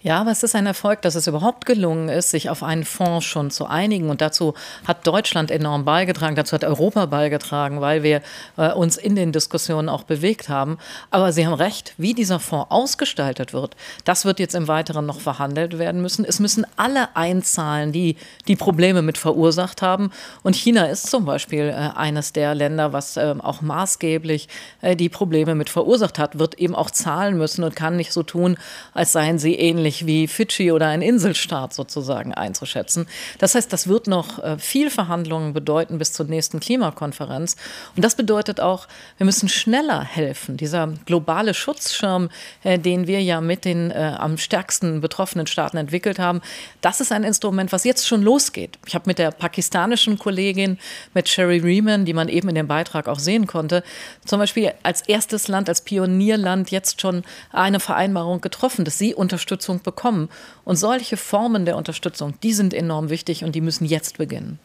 Ja, 0.00 0.20
aber 0.20 0.30
es 0.30 0.44
ist 0.44 0.54
ein 0.54 0.66
Erfolg, 0.66 1.02
dass 1.02 1.16
es 1.16 1.26
überhaupt 1.26 1.66
gelungen 1.66 2.08
ist, 2.08 2.30
sich 2.30 2.50
auf 2.50 2.62
einen 2.62 2.84
Fonds 2.84 3.26
schon 3.26 3.50
zu 3.50 3.66
einigen. 3.66 4.10
Und 4.10 4.20
dazu 4.20 4.54
hat 4.86 5.04
Deutschland 5.04 5.50
enorm 5.50 5.84
beigetragen, 5.84 6.36
dazu 6.36 6.52
hat 6.52 6.62
Europa 6.62 7.06
beigetragen, 7.06 7.80
weil 7.80 8.04
wir 8.04 8.22
äh, 8.56 8.70
uns 8.70 8.96
in 8.96 9.16
den 9.16 9.32
Diskussionen 9.32 9.88
auch 9.88 10.04
bewegt 10.04 10.48
haben. 10.48 10.78
Aber 11.10 11.32
Sie 11.32 11.44
haben 11.44 11.54
recht, 11.54 11.94
wie 11.96 12.14
dieser 12.14 12.38
Fonds 12.38 12.70
ausgestaltet 12.70 13.52
wird, 13.52 13.74
das 14.04 14.24
wird 14.24 14.38
jetzt 14.38 14.54
im 14.54 14.68
Weiteren 14.68 15.04
noch 15.04 15.18
verhandelt 15.18 15.80
werden 15.80 16.00
müssen. 16.00 16.24
Es 16.24 16.38
müssen 16.38 16.64
alle 16.76 17.16
einzahlen, 17.16 17.90
die 17.90 18.14
die 18.46 18.54
Probleme 18.54 19.02
mit 19.02 19.18
verursacht 19.18 19.82
haben. 19.82 20.12
Und 20.44 20.54
China 20.54 20.84
ist 20.84 21.10
zum 21.10 21.24
Beispiel 21.24 21.70
äh, 21.70 21.98
eines 21.98 22.32
der 22.32 22.54
Länder, 22.54 22.92
was 22.92 23.16
äh, 23.16 23.34
auch 23.42 23.62
maßgeblich 23.62 24.46
äh, 24.80 24.94
die 24.94 25.08
Probleme 25.08 25.56
mit 25.56 25.70
verursacht 25.70 26.20
hat, 26.20 26.38
wird 26.38 26.54
eben 26.54 26.76
auch 26.76 26.92
zahlen 26.92 27.36
müssen 27.36 27.64
und 27.64 27.74
kann 27.74 27.96
nicht 27.96 28.12
so 28.12 28.22
tun, 28.22 28.56
als 28.94 29.10
seien 29.10 29.40
sie 29.40 29.56
ähnlich 29.56 29.87
ähnlich 29.88 30.06
wie 30.06 30.28
Fidschi 30.28 30.70
oder 30.70 30.88
ein 30.88 31.00
Inselstaat 31.00 31.72
sozusagen 31.72 32.34
einzuschätzen. 32.34 33.06
Das 33.38 33.54
heißt, 33.54 33.72
das 33.72 33.88
wird 33.88 34.06
noch 34.06 34.38
äh, 34.38 34.58
viel 34.58 34.90
Verhandlungen 34.90 35.54
bedeuten 35.54 35.98
bis 35.98 36.12
zur 36.12 36.26
nächsten 36.26 36.60
Klimakonferenz. 36.60 37.56
Und 37.96 38.04
das 38.04 38.14
bedeutet 38.14 38.60
auch, 38.60 38.86
wir 39.16 39.24
müssen 39.24 39.48
schneller 39.48 40.02
helfen. 40.02 40.56
Dieser 40.58 40.88
globale 41.06 41.54
Schutzschirm, 41.54 42.28
äh, 42.64 42.78
den 42.78 43.06
wir 43.06 43.22
ja 43.22 43.40
mit 43.40 43.64
den 43.64 43.90
äh, 43.90 44.14
am 44.18 44.36
stärksten 44.36 45.00
betroffenen 45.00 45.46
Staaten 45.46 45.78
entwickelt 45.78 46.18
haben, 46.18 46.42
das 46.82 47.00
ist 47.00 47.10
ein 47.10 47.24
Instrument, 47.24 47.72
was 47.72 47.84
jetzt 47.84 48.06
schon 48.06 48.22
losgeht. 48.22 48.78
Ich 48.86 48.94
habe 48.94 49.04
mit 49.06 49.18
der 49.18 49.30
pakistanischen 49.30 50.18
Kollegin, 50.18 50.78
mit 51.14 51.28
Sherry 51.28 51.58
Riemann, 51.58 52.04
die 52.04 52.12
man 52.12 52.28
eben 52.28 52.50
in 52.50 52.54
dem 52.54 52.68
Beitrag 52.68 53.08
auch 53.08 53.18
sehen 53.18 53.46
konnte, 53.46 53.82
zum 54.26 54.38
Beispiel 54.38 54.72
als 54.82 55.02
erstes 55.02 55.48
Land, 55.48 55.68
als 55.68 55.80
Pionierland 55.80 56.70
jetzt 56.70 57.00
schon 57.00 57.22
eine 57.52 57.80
Vereinbarung 57.80 58.42
getroffen, 58.42 58.84
dass 58.84 58.98
sie 58.98 59.14
Unterstützung 59.14 59.77
Unterstützung 59.78 59.82
bekommen. 59.82 60.28
Und 60.64 60.76
solche 60.76 61.16
Formen 61.16 61.64
der 61.64 61.76
Unterstützung, 61.76 62.34
die 62.42 62.52
sind 62.52 62.74
enorm 62.74 63.10
wichtig 63.10 63.44
und 63.44 63.54
die 63.54 63.60
müssen 63.60 63.84
jetzt 63.84 64.18
beginnen. 64.18 64.58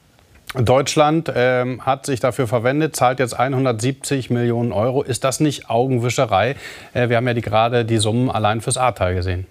Deutschland 0.56 1.30
äh, 1.30 1.80
hat 1.80 2.06
sich 2.06 2.20
dafür 2.20 2.48
verwendet, 2.48 2.96
zahlt 2.96 3.20
jetzt 3.20 3.34
170 3.34 4.30
Millionen 4.30 4.72
Euro. 4.72 5.02
Ist 5.02 5.24
das 5.24 5.40
nicht 5.40 5.70
Augenwischerei? 5.70 6.56
Äh, 6.94 7.10
wir 7.10 7.18
haben 7.18 7.28
ja 7.28 7.34
die, 7.34 7.42
gerade 7.42 7.86
die 7.86 7.98
Summen 7.98 8.30
allein 8.30 8.62
fürs 8.62 8.78
Ahrtal 8.78 9.16
gesehen. 9.16 9.48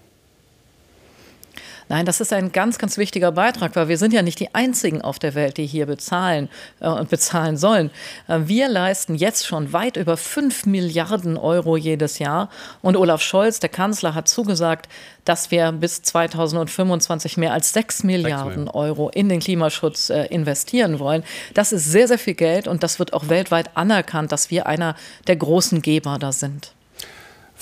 Nein, 1.89 2.07
das 2.07 2.21
ist 2.21 2.33
ein 2.33 2.53
ganz, 2.53 2.79
ganz 2.79 2.97
wichtiger 2.99 3.33
Beitrag, 3.33 3.77
weil 3.77 3.89
wir 3.89 3.99
sind 3.99 4.13
ja 4.13 4.23
nicht 4.23 4.41
die 4.41 4.55
Einzigen 4.55 5.03
auf 5.03 5.19
der 5.19 5.35
Welt, 5.35 5.57
die 5.57 5.67
hier 5.67 5.87
bezahlen 5.87 6.49
äh, 6.81 6.89
und 6.89 7.11
bezahlen 7.11 7.57
sollen. 7.57 7.91
Äh, 8.29 8.41
wir 8.45 8.69
leisten 8.69 9.15
jetzt 9.15 9.47
schon 9.47 9.73
weit 9.73 9.97
über 9.97 10.17
5 10.17 10.67
Milliarden 10.67 11.37
Euro 11.37 11.77
jedes 11.77 12.19
Jahr. 12.19 12.49
Und 12.83 12.97
Olaf 12.97 13.23
Scholz, 13.23 13.61
der 13.61 13.69
Kanzler, 13.69 14.15
hat 14.15 14.29
zugesagt, 14.29 14.89
dass 15.25 15.51
wir 15.51 15.73
bis 15.73 16.03
2025 16.03 17.37
mehr 17.37 17.53
als 17.53 17.73
6 17.73 18.05
Milliarden 18.05 18.69
Euro 18.69 19.11
in 19.11 19.29
den 19.29 19.41
Klimaschutz 19.41 20.11
äh, 20.11 20.27
investieren 20.27 20.99
wollen. 20.99 21.25
Das 21.55 21.73
ist 21.73 21.91
sehr, 21.91 22.09
sehr 22.09 22.19
viel 22.19 22.35
Geld 22.35 22.69
und 22.69 22.83
das 22.83 22.99
wird 22.99 23.13
auch 23.13 23.29
weltweit 23.29 23.77
anerkannt, 23.77 24.33
dass 24.33 24.51
wir 24.51 24.67
einer 24.67 24.97
der 25.27 25.37
großen 25.37 25.83
Geber 25.83 26.19
da 26.19 26.33
sind. 26.33 26.73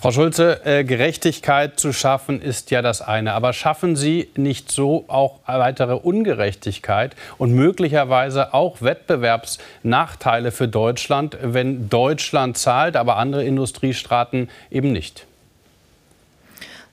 Frau 0.00 0.12
Schulze, 0.12 0.64
äh, 0.64 0.82
Gerechtigkeit 0.82 1.78
zu 1.78 1.92
schaffen 1.92 2.40
ist 2.40 2.70
ja 2.70 2.80
das 2.80 3.02
eine. 3.02 3.34
Aber 3.34 3.52
schaffen 3.52 3.96
Sie 3.96 4.30
nicht 4.34 4.72
so 4.72 5.04
auch 5.08 5.40
weitere 5.44 5.92
Ungerechtigkeit 5.92 7.14
und 7.36 7.52
möglicherweise 7.52 8.54
auch 8.54 8.80
Wettbewerbsnachteile 8.80 10.52
für 10.52 10.68
Deutschland, 10.68 11.36
wenn 11.42 11.90
Deutschland 11.90 12.56
zahlt, 12.56 12.96
aber 12.96 13.18
andere 13.18 13.44
Industriestaaten 13.44 14.48
eben 14.70 14.90
nicht? 14.90 15.26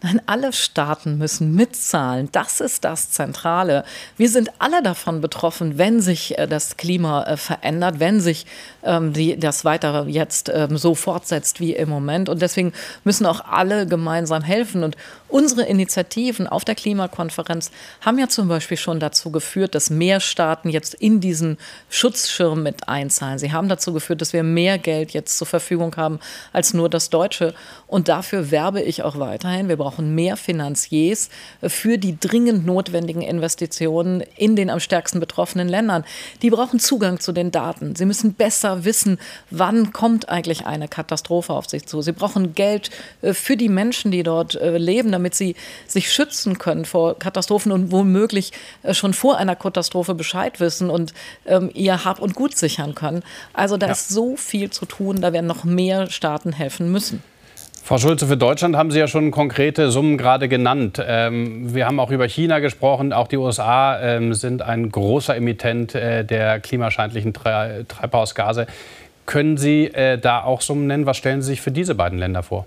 Nein, 0.03 0.21
alle 0.27 0.53
Staaten 0.53 1.17
müssen 1.17 1.55
mitzahlen. 1.55 2.29
Das 2.31 2.61
ist 2.61 2.83
das 2.83 3.09
Zentrale. 3.09 3.83
Wir 4.15 4.29
sind 4.29 4.51
alle 4.59 4.83
davon 4.83 5.21
betroffen, 5.21 5.79
wenn 5.79 6.01
sich 6.01 6.37
äh, 6.37 6.47
das 6.47 6.77
Klima 6.77 7.23
äh, 7.23 7.35
verändert, 7.35 7.99
wenn 7.99 8.21
sich 8.21 8.45
ähm, 8.83 9.13
das 9.39 9.65
weitere 9.65 10.07
jetzt 10.07 10.51
ähm, 10.53 10.77
so 10.77 10.93
fortsetzt 10.93 11.59
wie 11.59 11.73
im 11.73 11.89
Moment. 11.89 12.29
Und 12.29 12.43
deswegen 12.43 12.73
müssen 13.05 13.25
auch 13.25 13.45
alle 13.45 13.87
gemeinsam 13.87 14.43
helfen. 14.43 14.83
Und 14.83 14.95
unsere 15.29 15.63
Initiativen 15.63 16.45
auf 16.45 16.63
der 16.63 16.75
Klimakonferenz 16.75 17.71
haben 18.01 18.19
ja 18.19 18.29
zum 18.29 18.47
Beispiel 18.47 18.77
schon 18.77 18.99
dazu 18.99 19.31
geführt, 19.31 19.73
dass 19.73 19.89
mehr 19.89 20.19
Staaten 20.19 20.69
jetzt 20.69 20.93
in 20.93 21.21
diesen 21.21 21.57
Schutzschirm 21.89 22.61
mit 22.61 22.87
einzahlen. 22.87 23.39
Sie 23.39 23.51
haben 23.51 23.67
dazu 23.67 23.93
geführt, 23.93 24.21
dass 24.21 24.31
wir 24.31 24.43
mehr 24.43 24.77
Geld 24.77 25.11
jetzt 25.11 25.39
zur 25.39 25.47
Verfügung 25.47 25.95
haben 25.95 26.19
als 26.53 26.75
nur 26.75 26.87
das 26.87 27.09
Deutsche. 27.09 27.55
Und 27.87 28.09
dafür 28.09 28.51
werbe 28.51 28.81
ich 28.81 29.01
auch 29.01 29.17
weiterhin. 29.17 29.67
Wir 29.67 29.86
brauchen 29.87 30.13
mehr 30.13 30.35
Finanziers 30.35 31.29
für 31.63 31.97
die 31.97 32.19
dringend 32.19 32.65
notwendigen 32.65 33.21
Investitionen 33.21 34.21
in 34.35 34.57
den 34.57 34.69
am 34.69 34.81
stärksten 34.81 35.21
betroffenen 35.21 35.69
Ländern. 35.69 36.03
Die 36.41 36.49
brauchen 36.49 36.81
Zugang 36.81 37.21
zu 37.21 37.31
den 37.31 37.51
Daten. 37.51 37.95
Sie 37.95 38.03
müssen 38.03 38.33
besser 38.33 38.83
wissen, 38.83 39.17
wann 39.49 39.93
kommt 39.93 40.27
eigentlich 40.27 40.65
eine 40.65 40.89
Katastrophe 40.89 41.53
auf 41.53 41.69
sich 41.69 41.85
zu. 41.85 42.01
Sie 42.01 42.11
brauchen 42.11 42.53
Geld 42.53 42.89
äh, 43.21 43.33
für 43.33 43.55
die 43.55 43.69
Menschen, 43.69 44.11
die 44.11 44.23
dort 44.23 44.55
äh, 44.55 44.77
leben, 44.77 45.13
damit 45.13 45.35
sie 45.35 45.55
sich 45.87 46.11
schützen 46.11 46.57
können 46.57 46.83
vor 46.83 47.17
Katastrophen 47.17 47.71
und 47.71 47.89
womöglich 47.93 48.51
äh, 48.83 48.93
schon 48.93 49.13
vor 49.13 49.37
einer 49.37 49.55
Katastrophe 49.55 50.15
Bescheid 50.15 50.59
wissen 50.59 50.89
und 50.89 51.13
ähm, 51.45 51.71
ihr 51.73 52.03
Hab 52.03 52.19
und 52.19 52.35
Gut 52.35 52.57
sichern 52.57 52.93
können. 52.93 53.23
Also 53.53 53.77
da 53.77 53.85
ja. 53.85 53.93
ist 53.93 54.09
so 54.09 54.35
viel 54.35 54.69
zu 54.69 54.85
tun, 54.85 55.21
da 55.21 55.31
werden 55.31 55.47
noch 55.47 55.63
mehr 55.63 56.09
Staaten 56.09 56.51
helfen 56.51 56.91
müssen. 56.91 57.23
Frau 57.87 57.99
Schulze, 57.99 58.27
für 58.27 58.35
Deutschland 58.35 58.75
haben 58.75 58.91
Sie 58.91 58.99
ja 58.99 59.07
schon 59.07 59.31
konkrete 59.31 59.91
Summen 59.91 60.17
gerade 60.17 60.49
genannt. 60.49 61.01
Ähm, 61.01 61.73
wir 61.73 61.85
haben 61.85 62.01
auch 62.01 62.11
über 62.11 62.27
China 62.27 62.59
gesprochen. 62.59 63.13
Auch 63.13 63.29
die 63.29 63.37
USA 63.37 63.97
ähm, 64.01 64.33
sind 64.33 64.61
ein 64.61 64.91
großer 64.91 65.37
Emittent 65.37 65.95
äh, 65.95 66.25
der 66.25 66.59
klimaschädlichen 66.59 67.33
Treibhausgase. 67.33 68.67
Können 69.25 69.55
Sie 69.55 69.85
äh, 69.85 70.17
da 70.17 70.43
auch 70.43 70.59
Summen 70.59 70.87
nennen? 70.87 71.05
Was 71.05 71.15
stellen 71.15 71.41
Sie 71.41 71.47
sich 71.47 71.61
für 71.61 71.71
diese 71.71 71.95
beiden 71.95 72.19
Länder 72.19 72.43
vor? 72.43 72.65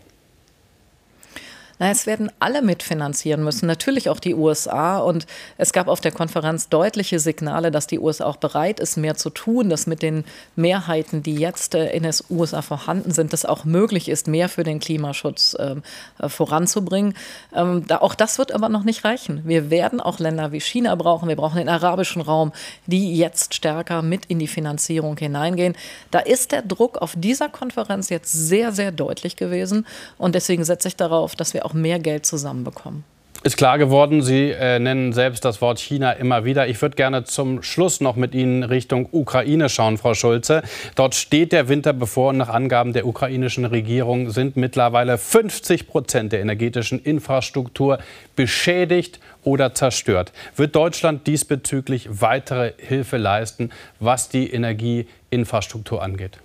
Na, 1.80 1.90
es 1.90 2.04
werden 2.04 2.30
alle 2.40 2.60
mitfinanzieren 2.60 3.42
müssen, 3.42 3.66
natürlich 3.66 4.10
auch 4.10 4.20
die 4.20 4.34
USA. 4.34 4.98
Und 4.98 5.26
es 5.56 5.72
gab 5.72 5.88
auf 5.88 6.02
der 6.02 6.12
Konferenz 6.12 6.68
deutliche 6.68 7.18
Signale, 7.18 7.70
dass 7.70 7.86
die 7.86 7.98
USA 7.98 8.26
auch 8.26 8.36
bereit 8.36 8.80
ist, 8.80 8.98
mehr 8.98 9.14
zu 9.14 9.30
tun, 9.30 9.70
dass 9.70 9.86
mit 9.86 10.02
den 10.02 10.24
Mehrheiten, 10.56 11.22
die 11.22 11.36
jetzt 11.36 11.74
äh, 11.74 11.90
in 11.92 12.02
den 12.02 12.12
USA 12.28 12.60
vorhanden 12.60 13.12
sind, 13.12 13.32
das 13.32 13.46
auch 13.46 13.64
möglich 13.64 14.10
ist, 14.10 14.28
mehr 14.28 14.50
für 14.50 14.62
den 14.62 14.78
Klimaschutz 14.78 15.56
ähm, 15.58 15.82
äh, 16.18 16.28
voranzubringen. 16.28 17.14
Ähm, 17.54 17.86
da, 17.86 18.02
auch 18.02 18.14
das 18.14 18.36
wird 18.36 18.52
aber 18.52 18.68
noch 18.68 18.84
nicht 18.84 19.06
reichen. 19.06 19.40
Wir 19.46 19.70
werden 19.70 20.02
auch 20.02 20.18
Länder 20.18 20.52
wie 20.52 20.60
China 20.60 20.94
brauchen. 20.96 21.30
Wir 21.30 21.36
brauchen 21.36 21.56
den 21.56 21.70
arabischen 21.70 22.20
Raum, 22.20 22.52
die 22.84 23.16
jetzt 23.16 23.54
stärker 23.54 24.02
mit 24.02 24.26
in 24.26 24.38
die 24.38 24.48
Finanzierung 24.48 25.16
hineingehen. 25.16 25.74
Da 26.10 26.18
ist 26.18 26.52
der 26.52 26.60
Druck 26.60 26.98
auf 26.98 27.14
dieser 27.16 27.48
Konferenz 27.48 28.10
jetzt 28.10 28.32
sehr, 28.32 28.70
sehr 28.70 28.92
deutlich 28.92 29.36
gewesen. 29.36 29.86
Und 30.18 30.34
deswegen 30.34 30.64
setze 30.64 30.88
ich 30.88 30.96
darauf, 30.96 31.34
dass 31.36 31.54
wir 31.54 31.64
auch 31.64 31.69
auch 31.70 31.74
mehr 31.74 31.98
Geld 31.98 32.26
zusammenbekommen. 32.26 33.04
Ist 33.42 33.56
klar 33.56 33.78
geworden, 33.78 34.20
Sie 34.20 34.50
äh, 34.50 34.78
nennen 34.78 35.14
selbst 35.14 35.46
das 35.46 35.62
Wort 35.62 35.78
China 35.78 36.12
immer 36.12 36.44
wieder. 36.44 36.68
Ich 36.68 36.82
würde 36.82 36.94
gerne 36.94 37.24
zum 37.24 37.62
Schluss 37.62 38.02
noch 38.02 38.14
mit 38.14 38.34
Ihnen 38.34 38.64
Richtung 38.64 39.08
Ukraine 39.12 39.70
schauen, 39.70 39.96
Frau 39.96 40.12
Schulze. 40.12 40.62
Dort 40.94 41.14
steht 41.14 41.52
der 41.52 41.70
Winter 41.70 41.94
bevor 41.94 42.30
und 42.30 42.36
nach 42.36 42.50
Angaben 42.50 42.92
der 42.92 43.06
ukrainischen 43.06 43.64
Regierung 43.64 44.28
sind 44.28 44.58
mittlerweile 44.58 45.16
50 45.16 45.88
Prozent 45.88 46.32
der 46.34 46.42
energetischen 46.42 47.02
Infrastruktur 47.02 47.98
beschädigt 48.36 49.20
oder 49.42 49.72
zerstört. 49.72 50.32
Wird 50.56 50.76
Deutschland 50.76 51.26
diesbezüglich 51.26 52.20
weitere 52.20 52.74
Hilfe 52.76 53.16
leisten, 53.16 53.70
was 54.00 54.28
die 54.28 54.52
Energieinfrastruktur 54.52 56.02
angeht? 56.02 56.40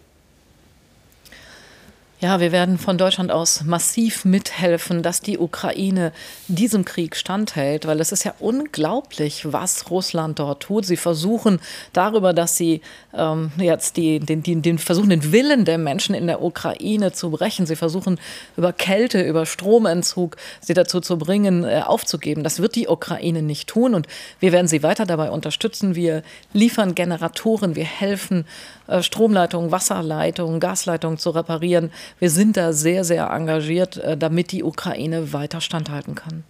Ja, 2.25 2.39
wir 2.39 2.51
werden 2.51 2.79
von 2.79 2.97
Deutschland 2.97 3.31
aus 3.31 3.65
massiv 3.65 4.25
mithelfen, 4.25 5.03
dass 5.03 5.21
die 5.21 5.37
Ukraine 5.37 6.11
diesem 6.47 6.83
Krieg 6.83 7.15
standhält, 7.15 7.85
weil 7.85 7.99
es 7.99 8.11
ist 8.11 8.23
ja 8.23 8.33
unglaublich, 8.39 9.53
was 9.53 9.91
Russland 9.91 10.39
dort 10.39 10.63
tut. 10.63 10.87
Sie 10.87 10.97
versuchen 10.97 11.59
darüber, 11.93 12.33
dass 12.33 12.57
sie 12.57 12.81
ähm, 13.13 13.51
jetzt 13.59 13.95
die, 13.97 14.17
den, 14.19 14.41
den, 14.41 14.63
den 14.63 14.79
versuchen, 14.79 15.11
den 15.11 15.31
Willen 15.31 15.65
der 15.65 15.77
Menschen 15.77 16.15
in 16.15 16.25
der 16.25 16.41
Ukraine 16.41 17.11
zu 17.11 17.29
brechen. 17.29 17.67
Sie 17.67 17.75
versuchen 17.75 18.19
über 18.57 18.73
Kälte, 18.73 19.21
über 19.21 19.45
Stromentzug 19.45 20.35
sie 20.61 20.73
dazu 20.73 21.01
zu 21.01 21.19
bringen, 21.19 21.63
äh, 21.63 21.83
aufzugeben. 21.85 22.43
Das 22.43 22.59
wird 22.59 22.75
die 22.75 22.87
Ukraine 22.87 23.43
nicht 23.43 23.67
tun 23.67 23.93
und 23.93 24.07
wir 24.39 24.51
werden 24.51 24.67
sie 24.67 24.81
weiter 24.81 25.05
dabei 25.05 25.29
unterstützen. 25.29 25.93
Wir 25.93 26.23
liefern 26.53 26.95
Generatoren, 26.95 27.75
wir 27.75 27.85
helfen, 27.85 28.45
äh, 28.87 29.03
Stromleitungen, 29.03 29.71
Wasserleitungen, 29.71 30.59
Gasleitungen 30.59 31.19
zu 31.19 31.29
reparieren. 31.29 31.91
Wir 32.19 32.29
sind 32.29 32.55
da 32.57 32.71
sehr, 32.71 33.03
sehr 33.03 33.29
engagiert, 33.29 33.97
äh, 33.97 34.17
damit 34.17 34.51
die 34.51 34.63
Ukraine 34.63 35.33
weiter 35.33 35.61
standhalten 35.61 36.15
kann. 36.15 36.43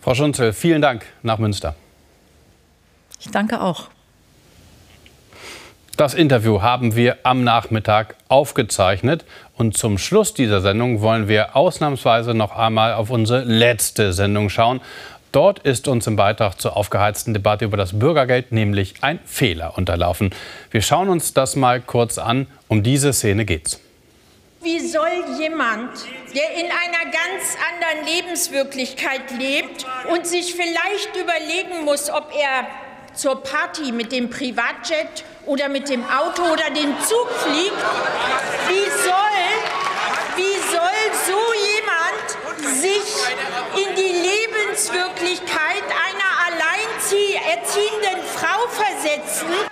Frau 0.00 0.14
Schunzel, 0.14 0.52
vielen 0.52 0.82
Dank 0.82 1.04
nach 1.22 1.38
Münster. 1.38 1.74
Ich 3.20 3.30
danke 3.30 3.60
auch. 3.60 3.88
Das 5.96 6.12
Interview 6.12 6.60
haben 6.60 6.94
wir 6.94 7.16
am 7.22 7.42
Nachmittag 7.42 8.16
aufgezeichnet 8.28 9.24
und 9.56 9.78
zum 9.78 9.96
Schluss 9.96 10.34
dieser 10.34 10.60
Sendung 10.60 11.00
wollen 11.00 11.26
wir 11.26 11.56
ausnahmsweise 11.56 12.34
noch 12.34 12.54
einmal 12.54 12.92
auf 12.92 13.08
unsere 13.08 13.44
letzte 13.44 14.12
Sendung 14.12 14.50
schauen. 14.50 14.82
Dort 15.32 15.60
ist 15.60 15.88
uns 15.88 16.06
im 16.06 16.16
Beitrag 16.16 16.60
zur 16.60 16.76
aufgeheizten 16.76 17.32
Debatte 17.32 17.64
über 17.64 17.78
das 17.78 17.98
Bürgergeld 17.98 18.52
nämlich 18.52 18.96
ein 19.00 19.20
Fehler 19.24 19.78
unterlaufen. 19.78 20.30
Wir 20.70 20.82
schauen 20.82 21.08
uns 21.08 21.32
das 21.32 21.56
mal 21.56 21.80
kurz 21.80 22.18
an. 22.18 22.46
Um 22.68 22.82
diese 22.82 23.12
Szene 23.12 23.44
geht's. 23.44 23.80
Wie 24.66 24.80
soll 24.80 25.24
jemand, 25.38 25.92
der 26.34 26.54
in 26.54 26.66
einer 26.66 27.04
ganz 27.04 27.56
anderen 27.70 28.04
Lebenswirklichkeit 28.04 29.30
lebt 29.38 29.86
und 30.10 30.26
sich 30.26 30.56
vielleicht 30.56 31.14
überlegen 31.14 31.84
muss, 31.84 32.10
ob 32.10 32.32
er 32.36 32.66
zur 33.14 33.44
Party 33.44 33.92
mit 33.92 34.10
dem 34.10 34.28
Privatjet 34.28 35.22
oder 35.44 35.68
mit 35.68 35.88
dem 35.88 36.04
Auto 36.10 36.42
oder 36.42 36.68
dem 36.70 36.98
Zug 36.98 37.30
fliegt, 37.44 37.78
wie 38.66 38.90
soll, 39.04 39.44
wie 40.34 40.58
soll 40.72 41.12
so 41.28 41.38
jemand 41.76 42.26
sich 42.74 43.86
in 43.88 43.94
die 43.94 44.14
Lebenswirklichkeit 44.26 45.84
einer 46.08 46.32
alleinerziehenden 46.48 48.20
Frau 48.34 48.66
versetzen? 48.66 49.65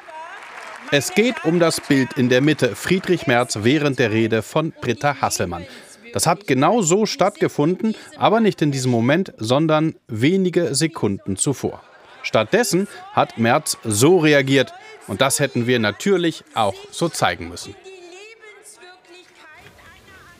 Es 0.90 1.14
geht 1.14 1.44
um 1.44 1.58
das 1.58 1.80
Bild 1.80 2.12
in 2.14 2.28
der 2.28 2.40
Mitte. 2.40 2.76
Friedrich 2.76 3.26
Merz 3.26 3.58
während 3.62 3.98
der 3.98 4.10
Rede 4.10 4.42
von 4.42 4.72
Britta 4.72 5.20
Hasselmann. 5.20 5.66
Das 6.12 6.26
hat 6.26 6.46
genau 6.46 6.82
so 6.82 7.06
stattgefunden, 7.06 7.96
aber 8.16 8.40
nicht 8.40 8.62
in 8.62 8.70
diesem 8.70 8.92
Moment, 8.92 9.32
sondern 9.38 9.96
wenige 10.06 10.74
Sekunden 10.74 11.36
zuvor. 11.36 11.82
Stattdessen 12.22 12.86
hat 13.12 13.38
Merz 13.38 13.76
so 13.82 14.18
reagiert. 14.18 14.72
Und 15.06 15.20
das 15.20 15.40
hätten 15.40 15.66
wir 15.66 15.78
natürlich 15.78 16.44
auch 16.54 16.74
so 16.90 17.08
zeigen 17.08 17.48
müssen. 17.48 17.74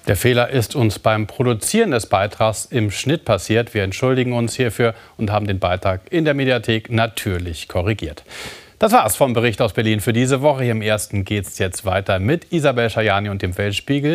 Der 0.06 0.16
Fehler 0.16 0.50
ist 0.50 0.76
uns 0.76 0.98
beim 0.98 1.26
Produzieren 1.26 1.90
des 1.90 2.06
Beitrags 2.06 2.66
im 2.66 2.90
Schnitt 2.90 3.24
passiert. 3.24 3.72
Wir 3.72 3.82
entschuldigen 3.82 4.34
uns 4.34 4.54
hierfür 4.54 4.94
und 5.16 5.32
haben 5.32 5.46
den 5.46 5.58
Beitrag 5.58 6.02
in 6.10 6.26
der 6.26 6.34
Mediathek 6.34 6.90
natürlich 6.90 7.68
korrigiert. 7.68 8.22
Das 8.84 8.92
war's 8.92 9.16
vom 9.16 9.32
Bericht 9.32 9.62
aus 9.62 9.72
Berlin 9.72 10.00
für 10.00 10.12
diese 10.12 10.42
Woche. 10.42 10.62
Hier 10.62 10.72
im 10.72 10.82
ersten 10.82 11.24
geht's 11.24 11.58
jetzt 11.58 11.86
weiter 11.86 12.18
mit 12.18 12.52
Isabel 12.52 12.90
Schajani 12.90 13.30
und 13.30 13.40
dem 13.40 13.56
Weltspiegel. 13.56 14.12